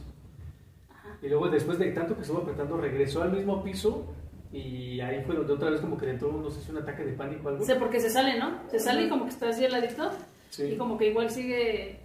[1.23, 4.05] Y luego después de tanto que estuvo apretando, regresó al mismo piso
[4.51, 7.13] y ahí fue donde otra vez como que entró, no sé si un ataque de
[7.13, 7.65] pánico o algo.
[7.65, 8.59] Sí, porque se sale, ¿no?
[8.69, 10.11] Se sale y como que está así al ladito
[10.49, 10.63] Sí.
[10.73, 11.99] y como que igual sigue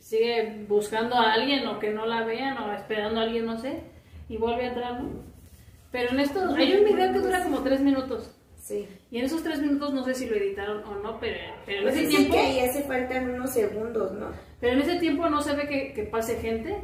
[0.00, 3.84] sigue buscando a alguien o que no la vean o esperando a alguien, no sé,
[4.28, 5.10] y vuelve a entrar, ¿no?
[5.92, 8.88] Pero en esto hay un video que dura como tres minutos Sí.
[9.12, 11.84] y en esos tres minutos no sé si lo editaron o no, pero, pero en
[11.84, 14.26] Pues ese dicen tiempo que ahí hace faltan unos segundos, ¿no?
[14.60, 16.76] pero en ese tiempo no se ve que, que pase gente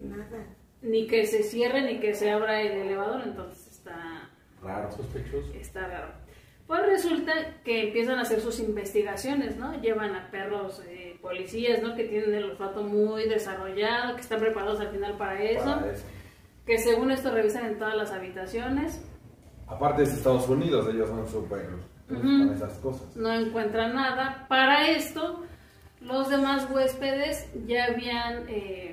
[0.00, 0.46] Nada.
[0.82, 4.28] Ni que se cierre ni que se abra el elevador, entonces está
[4.62, 4.90] Raro.
[4.92, 5.52] Sospechoso.
[5.54, 6.12] Está raro.
[6.68, 7.32] Pues resulta
[7.64, 9.80] que empiezan a hacer sus investigaciones, ¿no?
[9.80, 11.96] Llevan a perros eh, policías, ¿no?
[11.96, 15.64] Que tienen el olfato muy desarrollado, que están preparados al final para eso.
[15.64, 16.04] Para eso.
[16.64, 19.04] Que según esto revisan en todas las habitaciones.
[19.66, 21.68] Aparte es Estados Unidos, ellos son súper
[22.08, 22.20] Ujú.
[22.22, 23.16] con esas cosas.
[23.16, 24.46] No encuentran nada.
[24.48, 25.42] Para esto,
[26.00, 28.44] los demás huéspedes ya habían...
[28.48, 28.91] eh,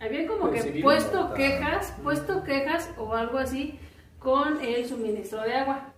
[0.00, 3.78] habían como que Percibido puesto quejas, puesto quejas o algo así
[4.18, 5.92] con el suministro de agua.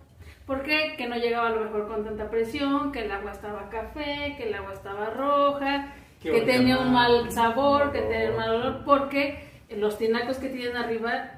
[0.45, 0.95] ¿Por qué?
[0.97, 4.47] Que no llegaba a lo mejor con tanta presión, que el agua estaba café, que
[4.47, 7.31] el agua estaba roja, Que que tenía un mal.
[7.31, 11.31] sabor, que tenía un mal olor, porque los tinacos que tienen arriba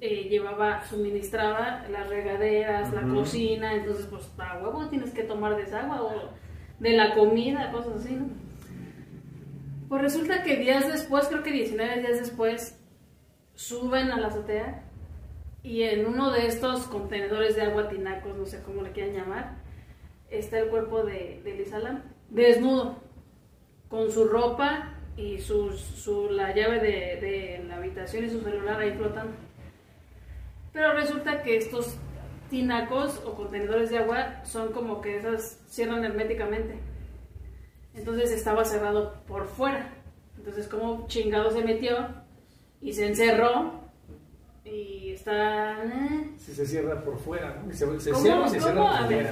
[0.00, 5.62] eh, llevaba, suministraba las regaderas, la cocina, entonces pues a huevo tienes que tomar de
[5.62, 6.12] esa agua o
[6.80, 8.26] de la comida, cosas así, ¿no?
[9.94, 12.76] Pues resulta que días después, creo que 19 días después,
[13.54, 14.82] suben a la azotea
[15.62, 19.54] y en uno de estos contenedores de agua tinacos, no sé cómo le quieran llamar,
[20.30, 22.96] está el cuerpo de, de desnudo,
[23.88, 25.70] con su ropa y su,
[26.28, 29.36] la llave de, de la habitación y su celular ahí flotando.
[30.72, 31.98] Pero resulta que estos
[32.50, 36.80] tinacos o contenedores de agua son como que esas cierran herméticamente.
[37.94, 39.90] Entonces estaba cerrado por fuera.
[40.36, 41.96] Entonces, como chingado se metió
[42.80, 43.72] y se encerró
[44.64, 45.82] y está.
[45.84, 47.72] eh, Si se cierra por fuera, ¿no?
[47.72, 48.22] Se, se ¿Cómo?
[48.24, 48.88] cierra se cierra ¿Cómo?
[48.96, 49.30] por fuera.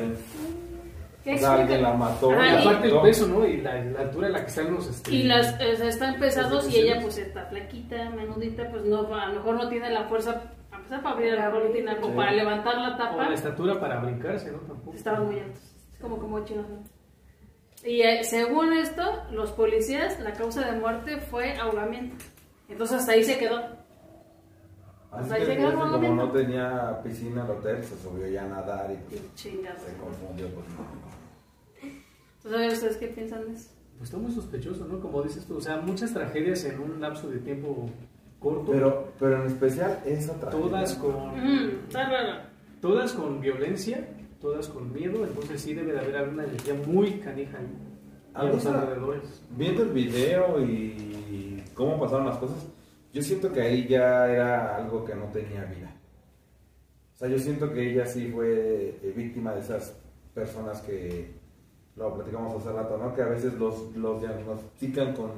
[1.24, 1.90] ¿Qué O sea, alguien explica?
[1.90, 2.30] la mató.
[2.32, 3.46] Ajá, Y y- aparte el peso, ¿no?
[3.46, 4.88] Y la, la altura en la que están los...
[4.88, 9.14] Este, Y las o sea, están pesados y ella pues está flaquita, menudita, pues no,
[9.14, 11.72] a lo mejor no tiene la fuerza, a pesar para abrir abrir.
[11.74, 12.12] tinaco, Sí.
[12.16, 14.58] para levantar la O tapa, la estatura para brincarse, ¿no?
[14.58, 14.96] Tampoco.
[14.96, 15.62] estaban muy altos,
[16.00, 16.66] como como chinos.
[16.68, 17.01] ¿no?
[17.84, 22.24] Y eh, según esto, los policías, la causa de muerte fue ahogamiento.
[22.68, 23.60] Entonces hasta ahí se quedó.
[25.10, 28.26] Así Ahí que se quedó fíjate, con como no tenía piscina al hotel, se subió
[28.28, 29.50] ya a nadar y pues, se
[30.00, 30.46] confundió.
[30.48, 31.02] Pues, no.
[32.44, 33.68] Entonces, ¿ustedes qué piensan de eso?
[33.98, 35.00] Pues está muy sospechoso, ¿no?
[35.00, 37.88] Como dices tú, o sea, muchas tragedias en un lapso de tiempo
[38.40, 40.64] corto, Pero, pero en especial esa tragedia.
[40.64, 42.42] todas con Mm, está raro.
[42.80, 44.08] todas con violencia,
[44.42, 47.68] todas con miedo, entonces sí debe de haber alguna energía muy canija ahí,
[48.34, 49.42] A los alrededores.
[49.56, 52.66] Viendo el video y cómo pasaron las cosas,
[53.12, 55.94] yo siento que ahí ya era algo que no tenía vida.
[57.14, 59.94] O sea, yo siento que ella sí fue eh, víctima de esas
[60.34, 61.30] personas que
[61.96, 63.14] lo platicamos hace rato, ¿no?
[63.14, 65.30] Que a veces los, los diagnostican con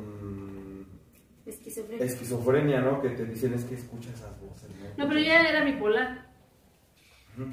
[1.45, 2.07] Esquizofrenia.
[2.07, 3.03] esquizofrenia, ¿no?
[3.03, 4.71] Que te dicen es que escucha esas voces.
[4.97, 6.34] No, pero ella era bipolar.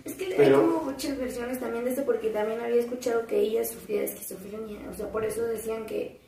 [0.06, 3.40] Es que Pero- hay como muchas versiones también de esto porque también había escuchado que
[3.40, 4.90] ella sufría de esquizofrenia.
[4.90, 6.20] O sea, por eso decían que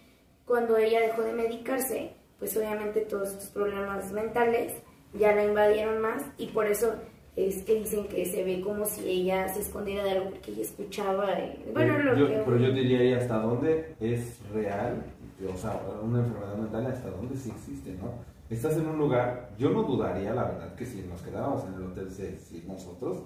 [0.46, 4.74] cuando ella dejó de medicarse, pues obviamente todos estos problemas mentales
[5.14, 6.94] ya la invadieron más y por eso
[7.36, 10.62] es que dicen que se ve como si ella se escondiera de algo porque ella
[10.64, 11.32] escuchaba.
[11.40, 12.34] y- bueno, Pero lo yo, que...
[12.46, 15.04] pero yo diría ahí hasta dónde es real,
[15.52, 18.12] o sea, una enfermedad mental, hasta dónde sí existe, ¿no?
[18.50, 21.84] Estás en un lugar, yo no dudaría, la verdad, que si nos quedáramos en el
[21.84, 23.24] hotel, si, si nosotros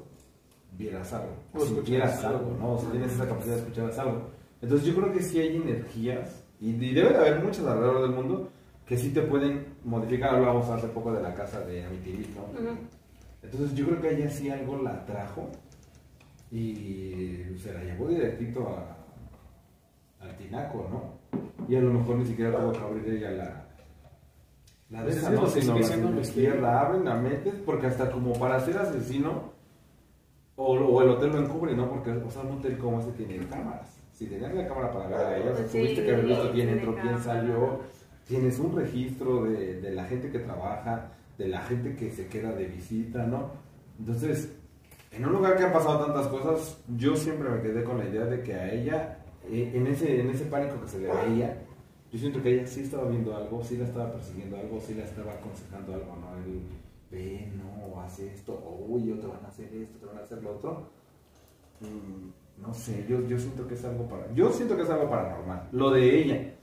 [0.78, 2.56] vieras algo, O sintieras algo.
[2.60, 2.74] ¿no?
[2.74, 4.30] O si tienes esa capacidad de escuchar algo.
[4.62, 8.12] Entonces yo creo que sí hay energías, y, y debe de haber muchas alrededor del
[8.12, 8.50] mundo,
[8.86, 10.36] que sí te pueden modificar.
[10.36, 12.78] Hablábamos hace poco de la casa de Amityville, ¿no?
[13.44, 15.50] Entonces yo creo que ella sí algo la trajo
[16.52, 18.98] y se la llevó directito a,
[20.26, 21.68] al tinaco, ¿no?
[21.68, 23.66] Y a lo mejor ni siquiera tuvo que abrir ella la,
[24.90, 25.48] la de Pues esa, es ¿no?
[25.84, 29.52] Sino la la abren, la metes, porque hasta como para ser asesino,
[30.58, 31.90] o, o el hotel lo encubre, ¿no?
[31.90, 33.98] Porque o sea, un hotel como ese tiene cámaras.
[34.12, 36.96] Si tenías la cámara para ver a ella, Sí, tuviste que haber visto quién entró,
[36.96, 37.80] quién salió,
[38.28, 42.52] tienes un registro de, de la gente que trabaja, de la gente que se queda
[42.52, 43.52] de visita, ¿no?
[44.00, 44.52] Entonces,
[45.12, 48.26] en un lugar que han pasado tantas cosas, yo siempre me quedé con la idea
[48.26, 51.58] de que a ella, eh, en, ese, en ese pánico que se le veía,
[52.12, 55.04] yo siento que ella sí estaba viendo algo, sí la estaba persiguiendo algo, sí la
[55.04, 56.36] estaba aconsejando algo, ¿no?
[56.44, 56.62] El,
[57.12, 58.54] ve, no, haz esto,
[58.88, 60.90] uy, te van a hacer esto, te van a hacer lo otro.
[61.82, 65.10] Mm, no sé, yo, yo siento que es algo para, yo siento que es algo
[65.10, 66.54] paranormal, lo de ella.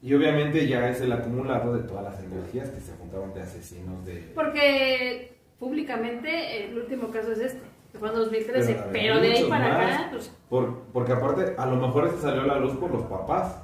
[0.00, 4.04] Y obviamente ya es el acumulado de todas las energías que se juntaban de asesinos
[4.04, 4.32] de...
[4.34, 7.60] Porque públicamente el último caso es este,
[7.92, 9.94] que fue en 2013, Pero, pero, de ahí para más.
[10.00, 13.02] acá, pues Por- porque aparte, a lo mejor este salió a la luz por los
[13.04, 13.58] papás.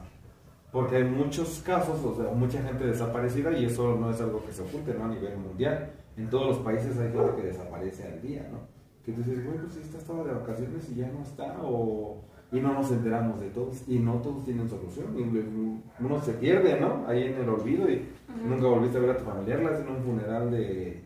[0.71, 4.53] Porque hay muchos casos, o sea, mucha gente desaparecida y eso no es algo que
[4.53, 5.07] se oculte, ¿no?
[5.07, 5.91] A nivel mundial.
[6.19, 8.59] En todos los países hay gente que desaparece al día, ¿no?
[9.05, 12.21] Que tú dices, güey, pues esta estaba de vacaciones y ya no está, o...
[12.51, 15.07] Y no nos enteramos de todos, y no todos tienen solución.
[15.19, 17.05] Y uno se pierde, ¿no?
[17.07, 18.09] Ahí en el olvido y
[18.43, 21.05] nunca volviste a ver a tu familiar, le hacen un funeral de...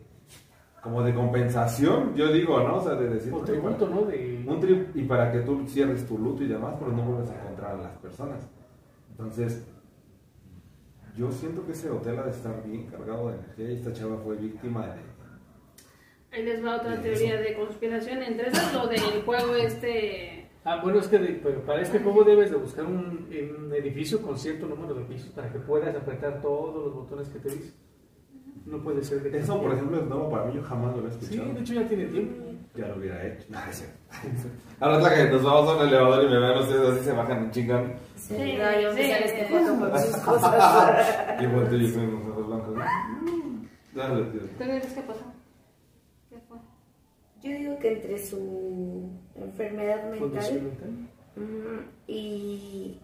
[0.81, 2.77] Como de compensación, yo digo, ¿no?
[2.77, 3.33] O sea, de decir...
[3.33, 4.01] "Oye, tributo, ¿no?
[4.03, 4.43] De...
[4.47, 7.41] un trip y para que tú cierres tu luto y demás, pero no vuelves a
[7.41, 8.49] encontrar a las personas.
[9.11, 9.65] Entonces,
[11.17, 14.17] yo siento que ese hotel ha de estar bien cargado de energía y esta chava
[14.17, 15.01] fue víctima de...
[16.31, 18.23] ahí les va otra teoría de conspiración.
[18.23, 20.49] Entre esas, lo del juego este.
[20.65, 24.21] Ah, bueno, es que de- pero para este juego debes de buscar un, un edificio
[24.21, 27.73] con cierto número de pisos para que puedas apretar todos los botones que te dice.
[28.65, 31.11] No puede ser de que- Eso, por ejemplo, es nuevo para mí, yo jamás lo
[31.11, 31.53] Sí, escuchado.
[31.53, 32.43] de hecho ya tiene tiempo.
[32.75, 33.45] Ya lo hubiera hecho.
[33.71, 33.97] Cierto.
[34.79, 37.11] Ahora es la que nos vamos a un elevador y me ven ustedes así se
[37.11, 37.93] bajan un chingón.
[38.15, 39.11] Sí, Sí, no, yo me sí.
[39.11, 41.41] sale este foto con sus cosas.
[41.41, 42.75] Y vuelto y yo con los ojos blancos.
[42.75, 44.01] ¿no?
[44.01, 44.41] Dale, tío.
[44.41, 45.23] ¿Tú crees qué pasó?
[46.29, 46.57] ¿Qué fue?
[47.43, 50.77] Yo digo que entre su enfermedad mental
[52.07, 52.99] y...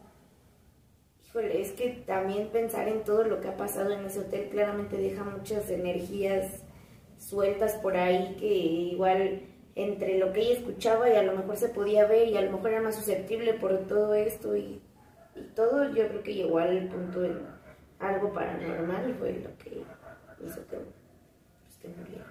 [1.27, 4.97] Híjole, es que también pensar en todo lo que ha pasado en ese hotel claramente
[4.97, 6.63] deja muchas energías
[7.19, 9.41] sueltas por ahí que igual
[9.83, 12.51] entre lo que ella escuchaba y a lo mejor se podía ver y a lo
[12.51, 14.81] mejor era más susceptible por todo esto y,
[15.35, 17.39] y todo, yo creo que llegó al punto en
[17.99, 19.83] algo paranormal fue lo que
[20.45, 22.25] hizo que, pues, que muriera.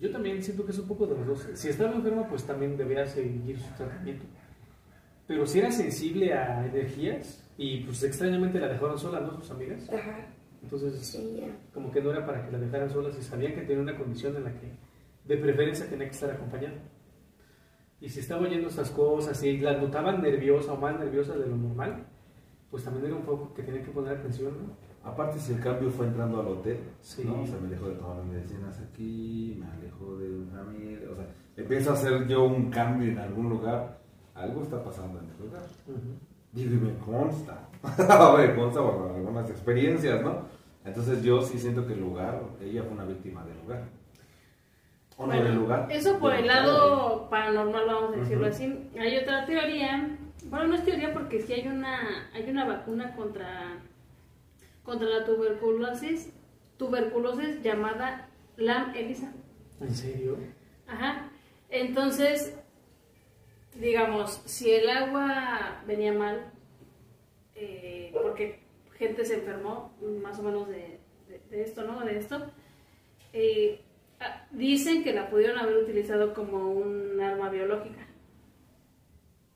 [0.00, 1.48] Yo también siento que es un poco de los dos.
[1.54, 4.24] Si estaba enferma, pues también debía seguir su tratamiento.
[5.26, 9.40] Pero si era sensible a energías y pues extrañamente la dejaron sola, ¿no?
[9.40, 9.88] Sus amigas.
[9.90, 10.26] Ajá,
[10.62, 11.40] Entonces, sí,
[11.72, 14.36] como que no era para que la dejaran sola si sabían que tenía una condición
[14.36, 14.72] en la que
[15.24, 16.74] de preferencia tenía que estar acompañada.
[18.00, 21.56] Y si estaba oyendo estas cosas y la notaban nerviosa o más nerviosa de lo
[21.56, 22.04] normal,
[22.70, 25.08] pues también era un poco que tenía que poner atención, ¿no?
[25.08, 27.22] Aparte, si el cambio fue entrando al hotel, Sí.
[27.24, 27.42] ¿no?
[27.42, 31.14] O sea, me alejo de todas las medicinas aquí, me alejo de una familia, o
[31.14, 34.00] sea, empiezo a hacer yo un cambio en algún lugar,
[34.34, 35.62] algo está pasando en el lugar.
[35.86, 36.18] Ujú.
[36.52, 37.68] Digo, y me consta,
[38.38, 40.42] me consta por algunas experiencias, ¿no?
[40.84, 43.84] Entonces yo sí siento que el lugar, ella fue una víctima del lugar.
[45.16, 45.88] O no Bueno, del lugar.
[45.90, 48.90] Eso por el lado paranormal, vamos a decirlo así.
[48.98, 53.78] Hay otra teoría, bueno, no es teoría porque sí hay una, hay una vacuna contra,
[54.82, 56.32] contra la tuberculosis,
[56.76, 59.32] tuberculosis llamada LAM ELISA.
[59.80, 60.36] ¿En serio?
[60.88, 61.30] Ajá.
[61.70, 62.56] Entonces,
[63.74, 66.50] digamos, si el agua venía mal,
[67.54, 68.60] eh, porque
[68.98, 72.00] gente se enfermó más o menos de, de- de esto, ¿no?
[72.00, 72.50] De esto,
[73.32, 73.80] eh,
[74.50, 78.06] dicen que la pudieron haber utilizado como un arma biológica,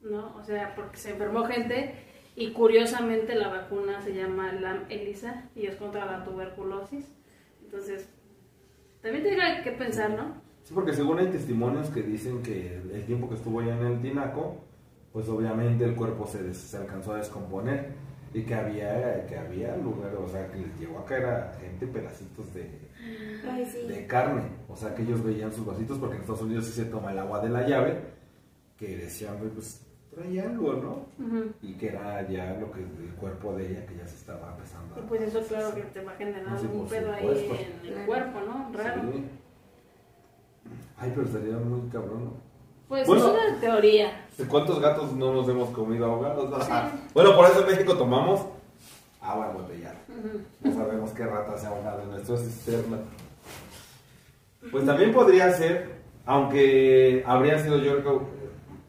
[0.02, 0.36] ¿no?
[0.36, 1.94] O sea, porque se enfermó gente
[2.36, 7.06] y curiosamente la vacuna se llama LAM ELISA y es contra la tuberculosis.
[7.62, 8.08] Entonces,
[9.02, 10.34] también tiene que pensar, ¿no?
[10.62, 14.00] Sí, porque según hay testimonios que dicen que el tiempo que estuvo allá en el
[14.00, 14.56] tinaco,
[15.12, 17.92] pues obviamente el cuerpo se, des- se alcanzó a descomponer
[18.34, 21.86] y que había, que había lugar, o sea, que les llegó a caer a gente
[21.86, 22.70] pedacitos de,
[23.50, 23.86] Ay, sí.
[23.86, 26.84] de carne, o sea, que ellos veían sus vasitos porque en Estados Unidos sí se
[26.86, 28.00] toma el agua de la llave,
[28.76, 29.82] que decían, "Güey, pues
[30.14, 31.06] traía algo, ¿no?
[31.62, 34.96] Y que era ya lo que el cuerpo de ella que ya se estaba empezando.
[34.98, 37.86] Y pues eso claro que te va a generar No, sí, por pedo ahí en
[37.86, 38.06] el Claro.
[38.06, 38.70] cuerpo, ¿no?
[38.76, 39.02] Raro.
[39.12, 39.24] Sí.
[40.98, 42.32] Ay, pero sería muy cabrón, ¿no?
[42.88, 43.26] Pues Bueno.
[43.26, 44.26] es una teoría.
[44.48, 46.48] ¿Cuántos gatos no nos hemos comido ahogados?
[46.50, 46.58] no?
[47.14, 48.40] Bueno, por eso en México tomamos
[49.20, 49.98] agua embotellada.
[50.62, 52.98] No sabemos qué rata se ha ahogado en nuestra cisterna.
[54.70, 55.90] Pues también podría ser,
[56.26, 58.28] aunque habría sido yo creo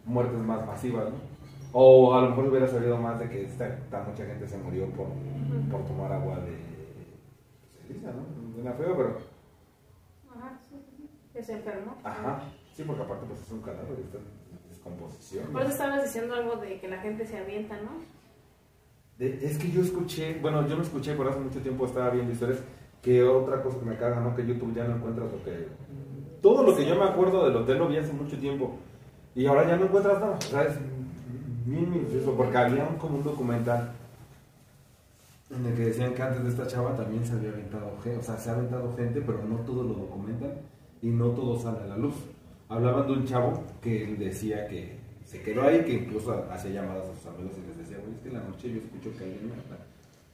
[0.05, 1.29] muertes más masivas, ¿no?
[1.71, 4.87] O a lo mejor hubiera sabido más de que esta, tan mucha gente se murió
[4.89, 5.07] por,
[5.69, 6.57] por tomar agua de
[7.87, 8.25] ceniza, ¿no?
[8.55, 9.17] Suena feo, pero...
[10.35, 11.09] Ajá, sí, sí, sí.
[11.31, 11.95] Que se enfermó.
[12.03, 12.41] Ajá.
[12.73, 15.45] Sí, porque aparte pues es un cadáver, está en descomposición.
[15.51, 17.91] Por eso estabas diciendo algo de que la gente se avienta, ¿no?
[19.19, 22.59] Es que yo escuché, bueno, yo no escuché, por hace mucho tiempo estaba viendo historias,
[23.01, 24.33] que otra cosa que me caga, ¿no?
[24.33, 25.67] Que YouTube ya no encuentras lo que...
[26.41, 28.77] Todo lo que yo me acuerdo del hotel lo vi hace mucho tiempo.
[29.35, 30.37] Y ahora ya no encuentras nada.
[30.37, 30.77] O sea, es
[31.65, 33.91] bien porque había un, como un documental
[35.49, 38.23] en el que decían que antes de esta chava también se había aventado gente, o
[38.23, 40.51] sea, se ha aventado gente, pero no todo lo documentan
[41.01, 42.15] y no todo sale a la luz.
[42.69, 44.98] Hablaban de un chavo que él decía que
[45.29, 48.21] se quedó ahí, que incluso hacía llamadas a sus amigos y les decía, güey, es
[48.21, 49.77] que en la noche yo escucho que alguien me habla.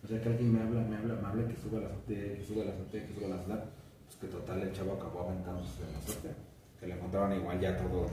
[0.01, 2.43] O sea, que alguien me habla, me habla, me habla, que suba la azotea, que
[2.47, 3.65] suba la azotea, que suba la azotea.
[4.07, 6.35] Pues que total, el chavo acabó aventándose en la azotea.
[6.79, 8.05] Que le encontraron igual ya todo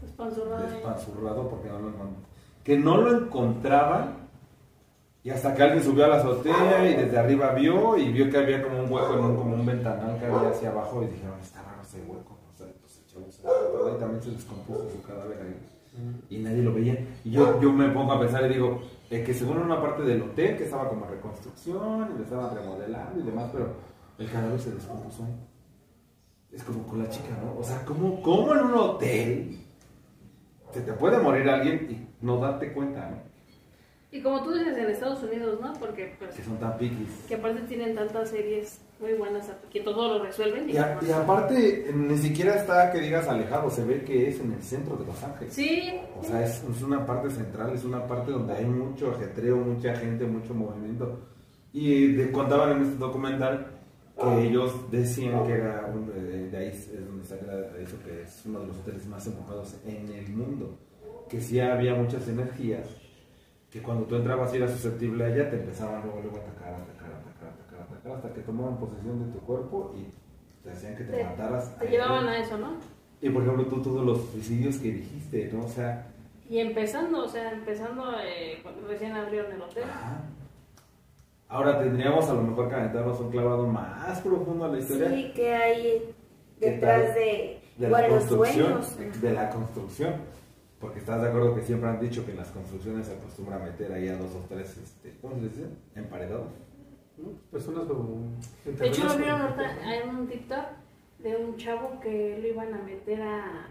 [0.00, 0.62] Despanzurrado.
[0.64, 2.24] despanzurrado porque no lo encontraban.
[2.64, 4.30] Que no lo encontraban
[5.22, 8.38] y hasta que alguien subió a la azotea y desde arriba vio y vio que
[8.38, 11.38] había como un hueco en un, como un ventanal que había hacia abajo y dijeron,
[11.42, 12.38] está raro ese hueco.
[12.48, 15.79] O sea, pues el chavo se y también se descompuso su cadáver ahí.
[16.28, 16.96] Y nadie lo veía.
[17.24, 18.80] Y yo, yo me pongo a pensar y digo,
[19.10, 23.20] eh, que según una parte del hotel que estaba como reconstrucción y lo estaban remodelando
[23.20, 23.74] y demás, pero
[24.18, 25.34] el cadáver se descompuso ahí.
[26.52, 27.58] Es como con la chica, ¿no?
[27.58, 29.60] O sea, ¿cómo, cómo en un hotel
[30.72, 33.16] se te puede morir alguien y no darte cuenta, ¿no?
[34.12, 35.72] Y como tú dices, en Estados Unidos, ¿no?
[35.74, 37.08] Porque pues, Que son tan piquis.
[37.28, 40.68] que aparte tienen tantas series muy buenas que todo lo resuelven.
[40.68, 44.52] Y, a- y aparte, ni siquiera está que digas alejado, se ve que es en
[44.52, 45.54] el centro de Los Ángeles.
[45.54, 49.56] Sí, O sea, es, es una parte central, es una parte donde hay mucho ajetreo,
[49.56, 51.18] mucha gente, mucho movimiento.
[51.72, 53.66] Y de- contaban en este documental
[54.20, 58.42] que ellos decían que era, un- de, de ahí es donde saca eso, que es
[58.44, 60.78] uno de los hoteles más enfocados en el mundo.
[61.28, 62.86] Que sí había muchas energías,
[63.70, 66.74] que cuando tú entrabas y eras susceptible a ella, te empezaban luego, luego a atacar,
[66.74, 66.99] atacar, atacar,
[68.04, 70.06] hasta que tomaban posesión de tu cuerpo y
[70.64, 71.78] te hacían que te, Te- mataras.
[71.78, 72.72] te llevaban a eso, ¿no?
[73.22, 75.64] Y por ejemplo, tú todos los suicidios que dijiste, ¿no?
[75.64, 76.06] O sea,
[76.48, 79.84] Y empezando, o sea, empezando eh, cuando recién abrieron el hotel.
[79.84, 80.22] Ajá.
[81.48, 85.32] Ahora tendríamos a lo mejor que aventarnos un clavado más profundo a la historia Sí,
[85.34, 86.14] que hay
[86.60, 88.84] ¿Qué detrás de, de la los construcción.
[88.84, 89.20] sueños.
[89.20, 90.14] De la construcción.
[90.80, 93.58] Porque estás de acuerdo que siempre han dicho que en las construcciones se acostumbra a
[93.58, 95.64] meter ahí a dos o tres, este, ¿cómo se dice?
[95.94, 96.46] Emparedados.
[97.50, 98.36] Personas como...
[98.64, 100.64] De hecho, lo vieron ahorita en un TikTok
[101.18, 103.70] de un chavo que lo iban a meter a,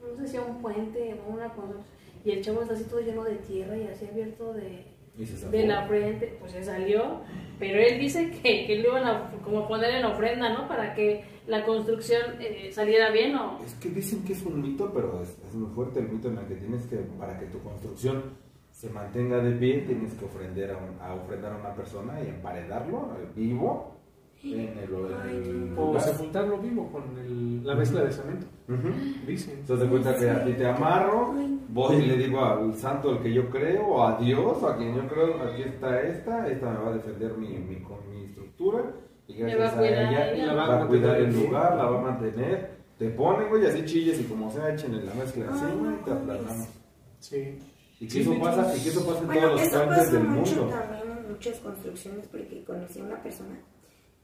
[0.00, 1.78] no sé si a un puente o una cosa.
[2.24, 4.84] Y el chavo está así todo lleno de tierra y así abierto de,
[5.50, 6.36] de la frente.
[6.40, 7.20] Pues se salió.
[7.58, 10.68] Pero él dice que, que lo iban a como poner en ofrenda, ¿no?
[10.68, 13.58] Para que la construcción eh, saliera bien o...
[13.64, 16.38] Es que dicen que es un mito, pero es, es muy fuerte el mito en
[16.38, 18.47] el que tienes que, para que tu construcción
[18.78, 22.28] se mantenga de pie, tienes que ofrender a, un- a ofrendar a una persona y
[22.28, 23.96] emparedarlo eh, vivo
[24.44, 24.88] en el,
[25.28, 28.46] en el O sepultarlo vivo con el- la mezcla de cemento.
[28.68, 28.88] Ujú.
[29.26, 29.58] Dicen.
[29.58, 31.34] Entonces te cuenta que a ti te amarro,
[31.70, 34.76] voy y le digo al santo el que yo creo, o a Dios, o a
[34.76, 38.26] quien yo creo, aquí está esta, esta me va a defender mi, mi, con mi
[38.26, 38.84] estructura,
[39.26, 40.52] y gracias va a ella, ella.
[40.52, 44.20] la va a cuidar el lugar, la va a mantener, te ponen, güey, así chilles
[44.20, 46.68] y como sea, echen en la mezcla encima y te aplanamos.
[47.18, 47.58] Sí.
[48.00, 50.22] Y que eso pasa, y que eso pasa en Bueno, todos los eso pasa del
[50.24, 50.76] mucho mundo.
[50.76, 53.58] también en muchas construcciones porque conocí a una persona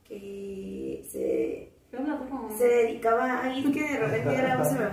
[0.07, 1.71] que se,
[2.57, 4.87] se dedicaba, ay, es que de repente fue.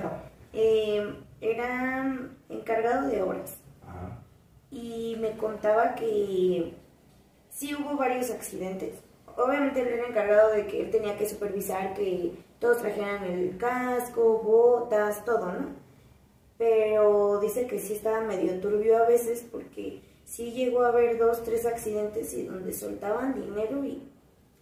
[0.54, 2.18] Eh, era
[2.48, 3.56] encargado de obras
[3.86, 4.18] Ajá.
[4.70, 6.74] y me contaba que
[7.50, 9.00] sí hubo varios accidentes.
[9.36, 14.42] Obviamente él era encargado de que él tenía que supervisar que todos trajeran el casco,
[14.42, 15.81] botas, todo, ¿no?
[16.58, 21.42] Pero dice que sí estaba medio turbio a veces porque sí llegó a haber dos,
[21.42, 24.02] tres accidentes y donde soltaban dinero y,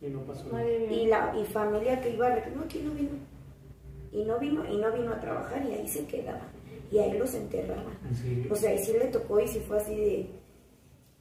[0.00, 0.64] Y no pasó nada.
[0.68, 3.10] Y la y familia que iba a no, aquí no vino.
[4.12, 6.42] Y no vino, y no vino a trabajar y ahí se quedaba.
[6.90, 7.96] Y ahí los enterraban.
[8.14, 8.48] Sí.
[8.50, 10.30] O sea, y sí le tocó y sí fue así de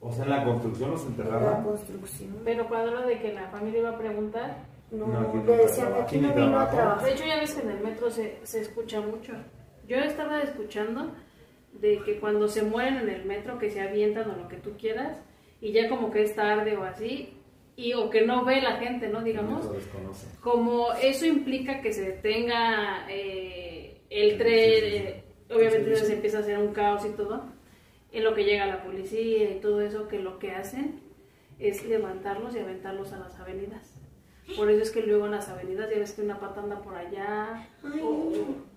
[0.00, 1.62] O sea, en la construcción los la enterraban.
[1.62, 2.36] construcción.
[2.44, 6.34] Pero cuando de que la familia iba a preguntar, No, No, le decían aquí no
[6.34, 7.04] vino a trabajar.
[7.04, 9.32] De hecho, ya ves que en el metro se, se escucha mucho.
[9.90, 11.10] Yo estaba escuchando
[11.72, 14.76] de que cuando se mueren en el metro, que se avientan o lo que tú
[14.78, 15.16] quieras,
[15.60, 17.30] y ya como que es tarde o así,
[17.74, 19.20] y o que no ve la gente, ¿no?
[19.22, 19.66] Digamos,
[20.40, 26.58] como eso implica que se detenga eh, el tren, eh, obviamente se empieza a hacer
[26.58, 27.46] un caos y todo,
[28.12, 31.00] en lo que llega la policía y todo eso, que lo que hacen
[31.58, 33.96] es levantarlos y aventarlos a las avenidas.
[34.56, 36.94] Por eso es que luego en las avenidas ya ves que una pata anda por
[36.94, 37.68] allá.
[37.82, 38.69] Ay, o- ¿En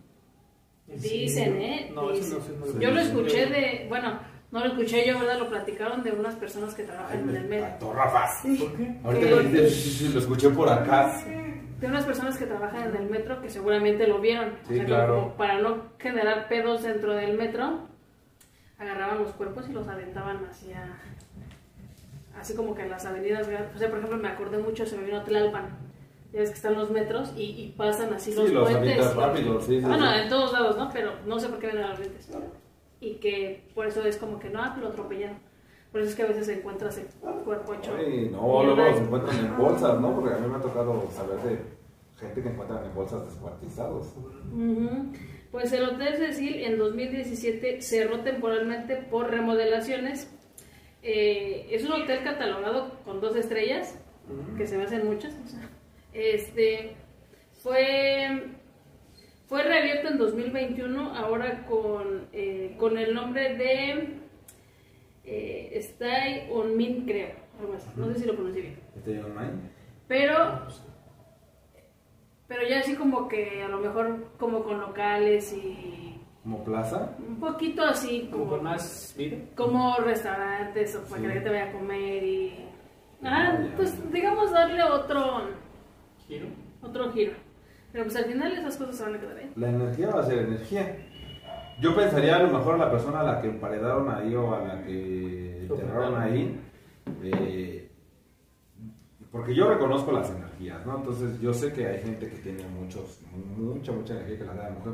[0.88, 1.58] Dicen?
[1.62, 1.92] ¿eh?
[1.94, 2.60] No, eso Dicen.
[2.60, 4.20] no, eso no lo Yo lo escuché de, bueno,
[4.52, 5.40] no lo escuché yo, ¿verdad?
[5.40, 7.66] Lo platicaron de unas personas que Ay, trabajan en el me metro.
[7.66, 8.42] atorrafas.
[8.44, 9.00] ¿Por qué?
[9.04, 11.22] Ahorita sí, sí, lo escuché por acá.
[11.80, 14.54] De unas personas que trabajan en el metro que seguramente lo vieron.
[14.68, 15.16] Sí, o sea, claro.
[15.24, 17.80] como para no generar pedos dentro del metro,
[18.78, 20.98] agarraban los cuerpos y los aventaban hacia.
[22.40, 23.48] Así como que en las avenidas.
[23.76, 25.66] O sea, por ejemplo, me acordé mucho, se me vino Tlalpan.
[26.34, 29.16] Ya ves que están los metros y, y pasan así Sí, los, los puentes.
[29.16, 30.20] rápido, sí, sí, bueno, sí.
[30.24, 30.90] en todos lados, ¿no?
[30.92, 32.28] Pero no sé por qué ven a las lentes.
[33.00, 35.38] Y que por eso es como que no, ah, lo atropellaron.
[35.92, 37.06] Por eso es que a veces encuentras el
[37.44, 37.94] cuerpo hecho.
[37.96, 40.16] Ay, no, luego los encuentran en bolsas, ¿no?
[40.16, 41.60] Porque a mí me ha tocado saber de
[42.20, 44.08] gente que encuentran en bolsas descuartizados.
[44.52, 45.12] Ujú.
[45.52, 50.32] Pues el Hotel Cecil en 2017 cerró temporalmente por remodelaciones.
[51.04, 54.00] Eh, es un hotel catalogado con dos estrellas,
[54.58, 55.36] que se me hacen muchas.
[55.46, 55.70] o sea,
[56.14, 56.96] este
[57.62, 58.50] fue
[59.48, 64.20] fue reabierto en 2021 ahora con, eh, con el nombre de
[65.26, 67.90] eh, Stay on Min creo, algo así.
[67.96, 68.80] no sé si lo pronuncié bien.
[68.96, 69.50] ¿Este John May?
[70.08, 70.68] Pero,
[72.48, 77.16] pero ya así como que a lo mejor como con locales y ¿Como plaza?
[77.26, 79.38] un poquito así Como como, con más vida.
[79.56, 81.22] como restaurantes o para Sí.
[81.22, 82.66] que la gente vaya a comer y...
[83.24, 85.44] Ah, pues digamos darle otro,
[86.28, 86.48] Giro.
[86.82, 87.34] otro giro.
[87.92, 89.52] Pero pues al final esas cosas se van a quedar ahí.
[89.56, 90.98] La energía va a ser energía.
[91.80, 94.62] Yo pensaría a lo mejor a la persona a la que emparedaron ahí o a
[94.62, 96.60] la que enterraron ahí.
[97.24, 97.90] eh,
[99.32, 100.98] porque yo reconozco las energías, ¿no?
[100.98, 103.20] Entonces yo sé que hay gente que tiene muchos,
[103.58, 104.94] mucha, mucha energía que la da la mujer.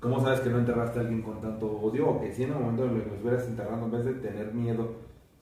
[0.00, 2.08] ¿Cómo sabes que no enterraste a alguien con tanto odio?
[2.08, 4.14] O que si en el momento en el que lo estuvieras enterrando, en vez de
[4.14, 4.94] tener miedo,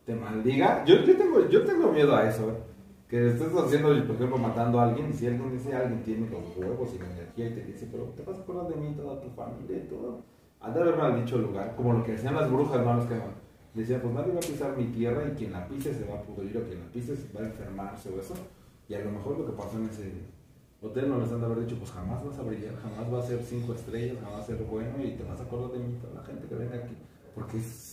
[0.05, 0.85] te maldiga.
[0.85, 2.55] Yo, yo, tengo, yo tengo miedo a eso, ¿eh?
[3.13, 6.57] Que estés haciendo, por ejemplo, matando a alguien, y si alguien dice, alguien tiene los
[6.57, 9.21] huevos y la energía y te dice, pero te vas a acordar de mí, toda
[9.21, 10.23] tu familia y todo.
[10.61, 13.21] Han de haber maldicho el lugar, como lo que decían las brujas, no los que
[13.75, 16.23] decían, pues nadie va a pisar mi tierra y quien la pise se va a
[16.23, 18.33] pudrir o quien la pise se va a enfermarse o eso.
[18.89, 20.11] Y a lo mejor lo que pasó en ese
[20.81, 23.27] hotel no les han de haber dicho, pues jamás vas a brillar, jamás va a
[23.27, 25.99] ser cinco estrellas, jamás va a ser bueno y te vas a acordar de mí,
[26.01, 26.97] toda la gente que venga aquí.
[27.35, 27.92] Porque es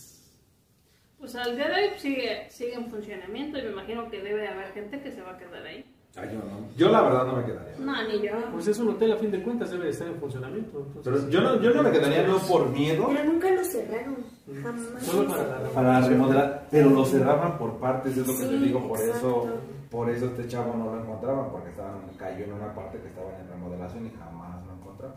[1.20, 4.48] Pues al día de hoy sigue, sigue en funcionamiento y me imagino que debe de
[4.48, 5.84] haber gente que se va a quedar ahí.
[6.16, 6.68] Ay, yo no.
[6.76, 7.74] Yo la verdad no me quedaría.
[7.78, 8.32] No, ni yo.
[8.52, 10.78] Pues es un hotel a fin de cuentas, debe de estar en funcionamiento.
[10.94, 14.16] entonces- Pero yo no, yo no me quedaría no por miedo Pero nunca lo cerraron.
[14.62, 15.02] Jamás.
[15.04, 18.56] Solo para la para remodelar, pero lo cerraban por partes, es lo que te Sí,
[18.64, 19.60] digo, por eso, exacto.
[19.90, 23.34] por eso este chavo no lo encontraban, porque estaban, cayó en una parte que estaban
[23.40, 25.16] en remodelación y jamás lo encontraron.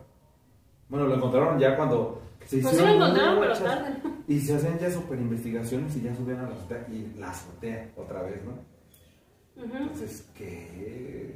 [0.93, 3.93] Bueno, lo encontraron ya cuando se Pues sí lo hicieron encontraron, pero tarde.
[4.27, 7.89] Y se hacían ya super investigaciones y ya subían a la azotea y la azotea
[7.95, 9.63] otra vez, ¿no?
[9.63, 9.75] Ujú.
[9.75, 11.35] Entonces, ¿qué?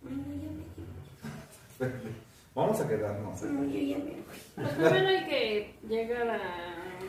[0.00, 0.22] Bueno,
[1.78, 1.92] ya me
[2.54, 3.42] Vamos a quedarnos.
[3.42, 3.46] ¿eh?
[3.52, 4.24] No, yo ya me voy.
[4.54, 6.40] Pues primero hay que llegar a...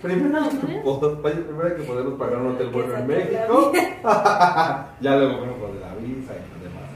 [0.02, 3.72] Primero hay, que, primero hay que podernos pagar un hotel bueno en México.
[4.04, 6.90] ya luego vemos lo de la visa y demás.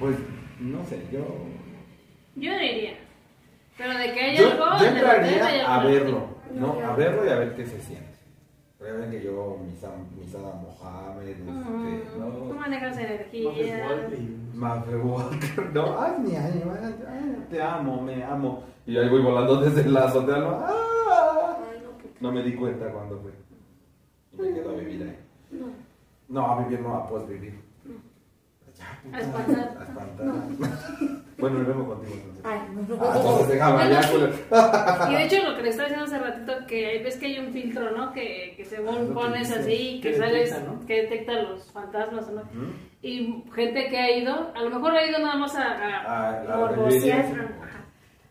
[0.00, 0.16] Pues,
[0.60, 1.26] no sé, yo.
[2.36, 3.03] Yo no iría.
[3.76, 4.64] Pero de que hay Yo, algo...
[4.78, 6.66] yo el entraría a verlo, ¿no?
[6.66, 8.14] No, yo- A verlo y a ver qué se siente.
[8.80, 12.00] Ya que yo, Misa, Misada Mohamed, este, Ujú.
[12.18, 12.54] Tú ¿no?
[12.54, 14.08] manejas Más energía.
[14.52, 18.64] Mafre Walker, no, ay, mi animal, ay, te amo, me amo.
[18.86, 20.60] Y ahí voy volando desde la azotea, ¿no?
[20.62, 21.56] ¡Ah!
[21.72, 23.32] Ay, no, No me di cuenta cuando fue.
[24.32, 25.18] Y me quedo a vivir ahí.
[25.50, 25.66] No.
[26.28, 27.58] No, a vivir no, a pues vivir.
[29.12, 29.78] A espantar.
[29.78, 30.26] A espantar.
[31.38, 32.42] bueno, me vengo contigo entonces.
[32.44, 32.58] Ay,
[32.88, 32.98] no.
[33.02, 35.12] Ah, entonces déjame.
[35.12, 37.52] Y de hecho lo que le estaba diciendo hace ratito, que ves que hay un
[37.52, 38.12] filtro, ¿no?
[38.12, 39.60] Que, que Ah, según que pones dice.
[39.60, 40.86] así, que, Que sales, detecta, ¿no?
[40.86, 42.42] que detecta los fantasmas, ¿no?
[43.02, 46.56] Y gente que ha ido, a lo mejor ha ido nada más a, a- Ah,
[46.56, 47.20] Morbosear.
[47.20, 47.84] Ajá.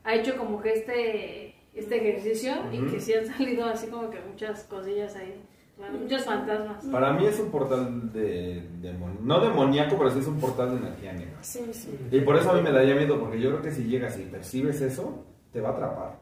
[0.04, 4.20] ha hecho como que este, este ejercicio y que sí han salido así como que
[4.20, 5.40] muchas cosillas ahí,
[5.78, 6.86] muchos fantasmas.
[6.86, 10.78] Para mí es un portal de, demon- no demoníaco, pero sí es un portal de
[10.88, 11.38] energía negra.
[11.42, 11.90] Sí, sí.
[12.12, 14.24] Y por eso a mí me daría miedo, porque yo creo que si llegas y
[14.24, 16.20] percibes eso, te va a atrapar.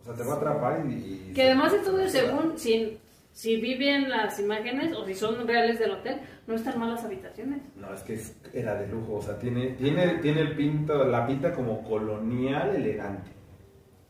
[0.00, 0.92] O sea, te va a atrapar y...
[1.30, 2.98] y- Que además de todo, según si,
[3.32, 7.04] si vi bien las imágenes o si son reales del hotel, no están mal las
[7.04, 7.60] habitaciones.
[7.76, 11.26] No, es que es- era de lujo, o sea, tiene, tiene, tiene el pinto, la
[11.26, 13.30] pinta como colonial elegante.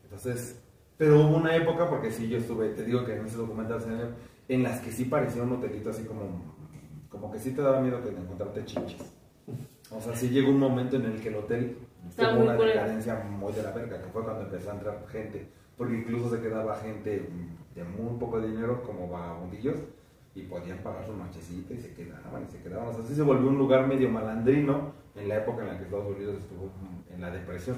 [0.04, 0.60] Entonces,
[0.96, 3.88] pero hubo una época, porque sí, yo estuve, te digo que en ese documental se
[4.50, 6.22] en las que sí parecía un hotelito así como,
[7.08, 9.14] como que sí te daba miedo que te encontrarte chichis.
[9.92, 11.78] O sea, sí llegó un momento en el que el hotel
[12.08, 15.46] Estaba tuvo una decadencia muy de la verga, que fue cuando empezó a entrar gente,
[15.76, 17.28] porque incluso se quedaba gente
[17.76, 19.76] de muy poco dinero como vagabundillos
[20.34, 22.88] y podían pagar su nochecita y se quedaban y se quedaban.
[22.88, 25.84] O sea, sí se volvió un lugar medio malandrino en la época en la que
[25.84, 26.70] Estados Unidos estuvo
[27.08, 27.76] en la depresión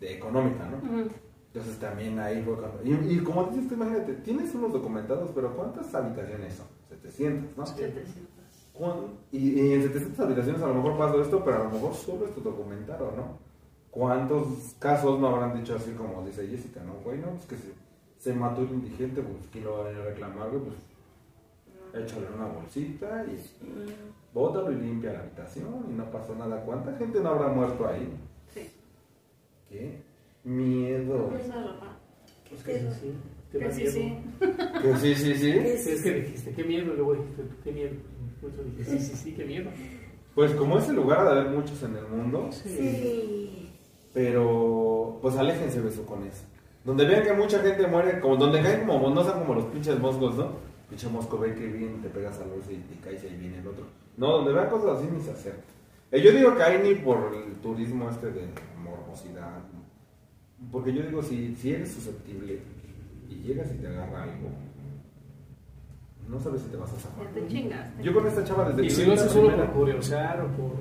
[0.00, 0.78] de económica, ¿no?
[0.78, 1.10] Ujú.
[1.52, 2.80] Entonces también ahí fue cuando...
[2.84, 6.66] Y, y como dices, tú imagínate, tienes unos documentados, pero ¿cuántas habitaciones son?
[6.88, 7.66] 700, ¿no?
[7.66, 8.04] 700.
[8.72, 11.94] ¿Cuán- Y, y en 700 habitaciones a lo mejor pasó esto, pero a lo mejor
[11.94, 13.38] solo esto documentaron, ¿no?
[13.90, 14.46] ¿Cuántos
[14.78, 16.94] casos no habrán dicho así como dice Jessica, no?
[17.04, 17.72] Güey, no, pues que se,
[18.18, 20.62] se mató el indigente, pues ¿quién lo va a venir a reclamar, güey?
[20.62, 23.36] Pues échale una bolsita y
[24.32, 26.62] bótalo y limpia la habitación y no pasó nada.
[26.64, 28.08] ¿Cuánta gente no habrá muerto ahí?
[28.54, 28.70] Sí.
[29.68, 30.02] ¿Qué?
[30.44, 31.30] Miedo.
[31.48, 31.96] La-
[32.48, 33.12] Pues que sí, sí.
[33.52, 33.92] Te Que sí, miedo.
[33.92, 34.18] sí.
[34.82, 35.52] Que sí, sí, sí.
[35.52, 37.90] ¿Qué es que dijiste, qué miedo, y luego dijiste, qué miedo.
[38.76, 39.70] Dije, sí, sí, sí, qué miedo.
[40.34, 43.70] Pues como es el lugar de haber muchos en el mundo, Sí.
[44.14, 46.44] pero pues aléjense de eso con eso.
[46.84, 49.98] Donde vean que mucha gente muere, como donde caen como, no sean como los pinches
[49.98, 50.52] moscos, ¿no?
[50.88, 53.58] Pinche mosco ve que viene, te pegas al bolsa y te caes y ahí viene
[53.58, 53.84] el otro.
[54.16, 55.60] No, donde vean cosas así ni se acerca.
[56.10, 58.46] Eh, yo digo que hay ni por el turismo este de
[58.82, 59.58] morbosidad.
[60.70, 62.60] Porque yo digo, si, si eres susceptible
[63.28, 64.50] y llegas y te agarra algo,
[66.28, 67.26] no sabes si te vas a zafar.
[67.28, 68.02] Te chingaste.
[68.02, 70.48] Yo con esta chava desde Y que si vi lo haces solo por curiosear o
[70.48, 70.72] por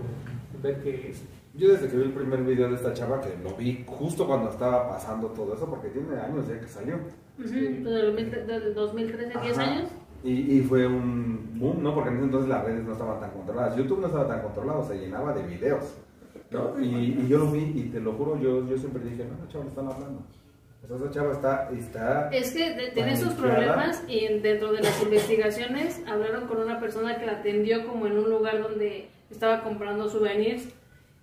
[0.62, 1.24] ver qué es.
[1.56, 4.50] Yo desde que vi el primer video de esta chava, que lo vi justo cuando
[4.52, 6.96] estaba pasando todo eso, porque tiene años ya que salió.
[6.96, 9.72] Ujú, Desde el 2013, 10 Ajá.
[9.72, 9.90] años.
[10.24, 11.96] Y, y fue un boom, ¿no?
[11.96, 13.76] Porque en ese entonces las redes no estaban tan controladas.
[13.78, 15.96] YouTube no estaba tan controlado, se llenaba de videos.
[16.52, 16.80] ¿No?
[16.80, 19.52] Y, y yo lo vi y te lo juro, yo, yo siempre dije, no, la
[19.52, 20.22] chava le están hablando.
[20.84, 21.70] Esa chava está...
[21.72, 23.36] está Es que tiene paniqueada.
[23.36, 28.08] problemas y en- dentro de las investigaciones hablaron con una persona que la atendió como
[28.08, 30.68] en un lugar donde estaba comprando souvenirs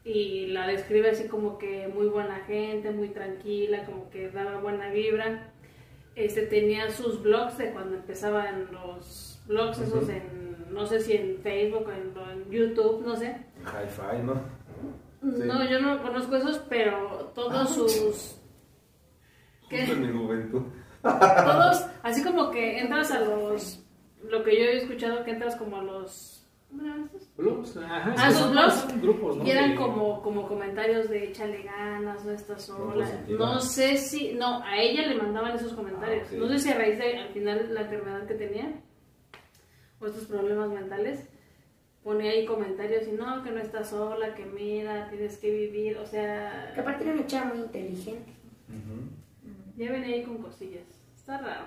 [0.04, 4.90] y la describe así como que muy buena gente, muy tranquila, como que daba buena
[4.90, 5.50] vibra.
[6.14, 11.38] Este tenía sus blogs de cuando empezaban los blogs esos en no sé si en
[11.42, 13.36] Facebook o en, en YouTube, no sé.
[13.64, 14.34] Hi-fi, ¿no?
[15.22, 18.36] No, yo no conozco esos, pero todos sus
[19.68, 19.80] ¿Qué?
[19.80, 20.62] Justo en mi juventud.
[21.02, 23.84] todos, así como que entras a los,
[24.28, 26.32] lo que yo he escuchado, que entras como a los.
[27.36, 28.14] Blogs, ajá.
[28.18, 29.00] Ah, sus blogs.
[29.00, 29.46] grupos, ¿no?
[29.46, 33.08] Y eran como, como comentarios de échale ganas, no estás sola.
[33.28, 36.28] No sé si, no, a ella le mandaban esos comentarios.
[36.30, 36.36] Ah.
[36.36, 38.72] No sé si a raíz de al final la enfermedad que tenía
[40.00, 41.28] o estos problemas mentales.
[42.06, 46.06] Ponía ahí comentarios y no, que no estás sola, que mira, tienes que vivir, o
[46.06, 48.32] sea, Que aparte era una chava muy inteligente.
[49.76, 50.84] Ya venía ahí con cosillas.
[51.16, 51.64] Está raro.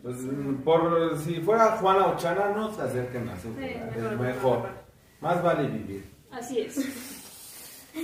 [0.00, 0.16] Pues
[0.64, 3.54] por si fuera Juana Ochana, no se acerquen a su Sí,
[3.96, 4.68] mejor, es mejor.
[5.20, 6.04] Más vale vivir.
[6.30, 6.76] Así es.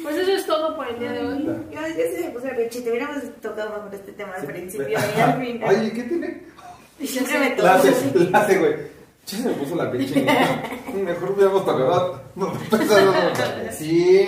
[0.03, 1.45] Pues eso es todo por el día de hoy.
[1.45, 1.81] Yo, yo
[2.17, 4.47] sí me puse a te hubiéramos tocado mejor este tema al Sí.
[4.49, 5.69] principio y al final.
[5.77, 6.43] Oye, ¿qué tiene?
[7.07, 8.98] Siempre me la hace, güey.
[9.29, 10.25] Che, se me puso la pinche.
[11.05, 12.21] Mejor hubiéramos tocado.
[12.35, 12.51] No,
[13.73, 14.27] Sí,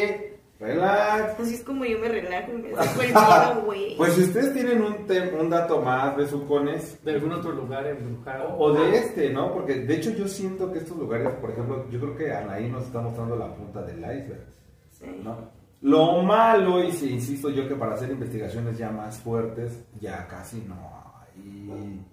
[0.58, 1.40] relax.
[1.40, 2.74] Así es como yo me relajo y me
[3.12, 3.96] saco güey.
[3.96, 8.56] Pues si ustedes tienen un, tem- un dato más, besucones, De algún otro lugar embrujado.
[8.58, 9.52] o de este, ¿no?
[9.54, 12.84] Porque de hecho yo siento que estos lugares, por ejemplo, yo creo que Anaí nos
[12.84, 14.44] está mostrando la punta del iceberg,
[14.92, 15.06] Sí.
[15.24, 15.58] ¿no?
[15.82, 20.58] Lo malo, y si insisto yo que para hacer investigaciones ya más fuertes, ya casi
[20.68, 20.74] no
[21.22, 22.04] hay,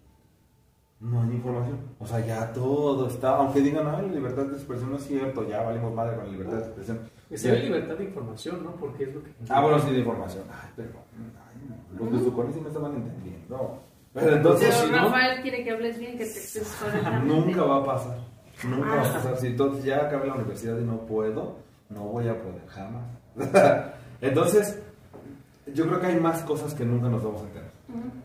[1.00, 1.78] no hay información.
[2.00, 5.48] O sea, ya todo está, aunque digan, ay, la libertad de expresión no es cierto,
[5.48, 7.00] ya valimos madre con la libertad de expresión.
[7.36, 8.72] Sería libertad de información, ¿no?
[8.72, 9.32] Porque es lo que...
[9.50, 10.43] Ah, bueno, sí, de información.
[10.50, 10.89] Ay, pero
[11.20, 13.80] ay, los besucones sí me estaban entendiendo.
[14.14, 17.28] Pero entonces, Pero si no, Rafael quiere que hables bien, que te expreses correctamente.
[17.36, 18.18] nunca va a pasar.
[18.68, 19.14] Nunca va a Ah.
[19.14, 19.38] pasar.
[19.38, 21.58] Si entonces ya acabé la universidad y no puedo,
[21.89, 23.04] no voy a poder jamás.
[24.22, 24.80] entonces,
[25.74, 27.70] yo creo que hay más cosas que nunca nos vamos a enterar.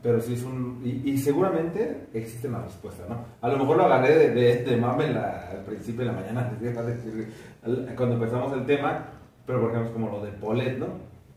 [0.03, 0.81] Pero sí es un.
[0.85, 3.17] Y, y seguramente existe la respuesta, ¿no?
[3.41, 6.53] A lo mejor lo agarré de, de, de mame la- al principio de la mañana,
[7.97, 9.05] cuando empezamos el tema,
[9.47, 10.87] pero por ejemplo, es como lo de Polet, ¿no?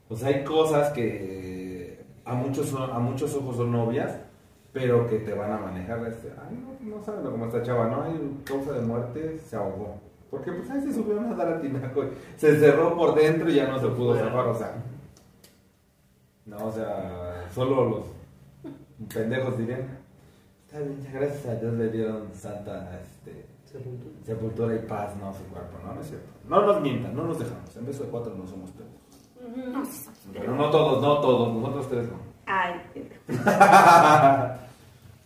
[0.09, 4.17] O sea, hay cosas que a muchos, son- a muchos ojos son obvias,
[4.73, 5.99] pero que te van a manejar.
[6.07, 8.01] Este, Ay, no, no saben cómo esta chava, ¿no?
[8.03, 9.95] Hay causa de muerte, se ahogó.
[10.31, 12.03] Porque pues ahí se subió a nadar al tinaco,
[12.35, 14.73] se cerró por dentro y ya no se pudo zafar, o sea.
[16.45, 18.05] No, o sea, solo los
[19.13, 19.97] pendejos dirían.
[20.65, 24.15] Está bien, ya gracias a Dios le dieron santa este, Sepultura.
[24.25, 26.27] sepultura y paz, no su cuerpo, no, no es cierto.
[26.47, 27.75] No nos mientan, no nos dejamos.
[27.75, 29.71] En beso de cuatro no somos pendejos.
[29.73, 30.09] No, sí.
[30.33, 32.17] Pero no todos, no todos, nosotros tres no.
[32.47, 32.81] Ay,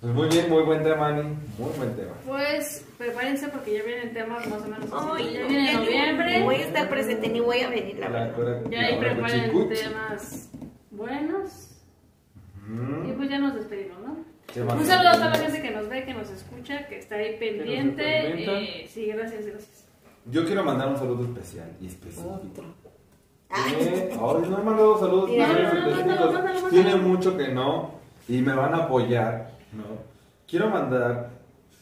[0.02, 1.24] Pues muy bien, muy buen tema, Ani.
[1.58, 2.14] Muy buen tema.
[2.26, 5.08] Pues prepárense porque ya vienen temas más o menos así.
[5.14, 6.44] Ay, ya no, viene noviembre.
[6.44, 8.62] Voy a estar presente ni voy a venir, la La verdad.
[8.70, 9.82] Ya ahí preparen cuchicuchi.
[9.82, 10.50] temas
[10.92, 11.69] buenos.
[13.08, 14.18] Y pues ya nos despedimos, ¿no?
[14.74, 17.38] Un saludo a toda la gente que nos ve, que nos escucha, que está ahí
[17.38, 18.04] pendiente.
[18.84, 19.86] Eh, sí, gracias, gracias.
[20.26, 22.42] Yo quiero mandar un saludo especial y específico.
[22.52, 22.64] Otro.
[23.52, 26.70] Eh, ay, no he mandado saludos no, no, mándalo.
[26.70, 27.92] Tiene mucho que no
[28.28, 29.84] y me van a apoyar, ¿no?
[30.48, 31.30] Quiero mandar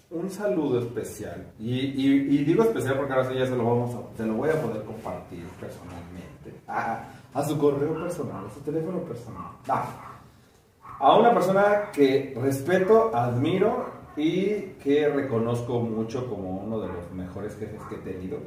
[0.10, 3.94] un saludo especial y, y- y digo especial porque ahora sí ya se lo vamos
[3.96, 8.62] a, se lo voy a poder compartir personalmente a, a su correo personal, a su
[8.62, 9.52] teléfono personal.
[9.68, 10.17] Ah,
[11.00, 17.56] a una persona que respeto, admiro y que reconozco mucho como uno de los mejores
[17.58, 18.40] jefes que he tenido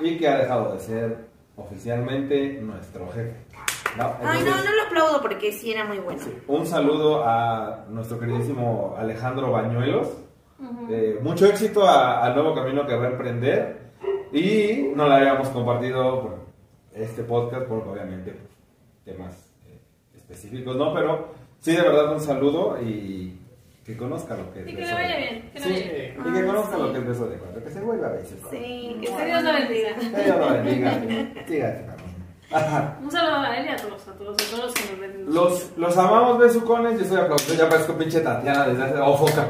[0.00, 1.18] y que ha dejado de ser
[1.56, 3.36] oficialmente nuestro jefe.
[3.98, 4.04] ¿no?
[4.20, 6.22] Ay, no, Entonces, no lo aplaudo porque sí era muy bueno.
[6.48, 10.08] Un saludo a nuestro queridísimo Alejandro Bañuelos.
[10.58, 10.86] Ujú.
[10.90, 13.82] Eh, mucho éxito al nuevo camino que va a emprender
[14.32, 16.36] Y no le habíamos compartido bueno,
[16.94, 18.50] este podcast porque obviamente pues,
[19.04, 19.78] temas eh,
[20.16, 20.94] específicos, ¿no?
[20.94, 21.28] Pero
[21.62, 23.38] sí, de verdad un saludo y
[23.86, 26.14] que conozca lo que es Y que le vaya bien, que le Sí, vaya bien.
[26.20, 28.34] y que Ay, conozca lo que es beso de cuatro, que se vuelva a beso.
[28.50, 29.94] Sí, Que Dios lo bendiga.
[29.96, 31.00] Que Dios lo bendiga.
[31.48, 31.86] Sígate.
[32.52, 32.98] Ajá.
[33.02, 35.34] Un saludo a él y a todos, a todos, a todos los que nos ven.
[35.34, 38.94] Los, los amamos besucones, yo soy aplaudido, ya parezco pinche Tatiana desde hace...
[39.00, 39.48] ¡Oh, foca!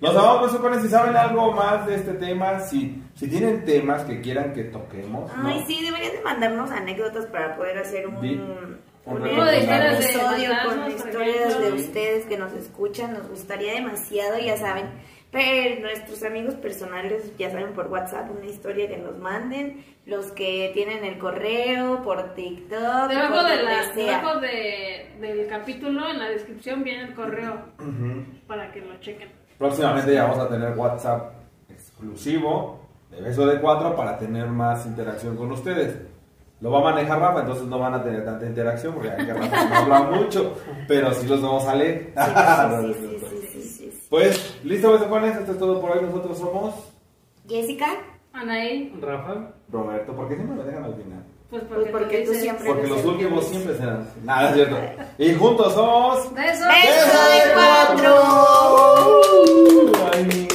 [0.00, 4.20] Los amamos besucones, si saben algo más de este tema, si, si tienen temas que
[4.20, 5.48] quieran que toquemos, ¿no?
[5.48, 12.26] Ay, sí, deberían de mandarnos anécdotas para poder hacer un, episodio con historias de ustedes
[12.26, 13.14] que nos escuchan.
[13.14, 14.86] Nos gustaría demasiado, ya saben.
[15.30, 19.84] Pero nuestros amigos personales, ya saben, por WhatsApp, una historia que nos manden.
[20.04, 24.18] Los que tienen el correo, por TikTok, Debajo, por de donde la, sea.
[24.18, 27.60] debajo de, del capítulo, en la descripción, viene el correo
[28.46, 29.45] para que lo chequen.
[29.58, 31.32] Próximamente ya vamos a tener WhatsApp
[31.68, 32.80] exclusivo
[33.10, 35.96] de Beso de Cuatro para tener más interacción con ustedes.
[36.60, 39.64] Lo va a manejar Rafa, entonces no van a tener tanta interacción porque aquí Rafa
[39.64, 40.54] no habla mucho,
[40.88, 42.12] pero sí los vamos a leer.
[42.16, 44.06] Sí, sí, sí, sí, sí, sí, sí.
[44.08, 46.04] Pues, listo, besocones, esto es todo por hoy.
[46.04, 46.74] Nosotros somos
[47.48, 47.86] Jessica,
[48.32, 49.52] Anaí, Rafa.
[49.70, 51.24] Roberto, ¿por qué siempre me dejan al final?
[51.48, 54.08] Pues porque, pues porque tú, dices, tú, siempre Porque los últimos siempre serán.
[54.24, 54.76] Nada, es cierto.
[55.18, 56.34] Y juntos somos.
[56.34, 59.22] ¡Beso, Beso de cuatro!
[59.46, 60.45] Uh, ay.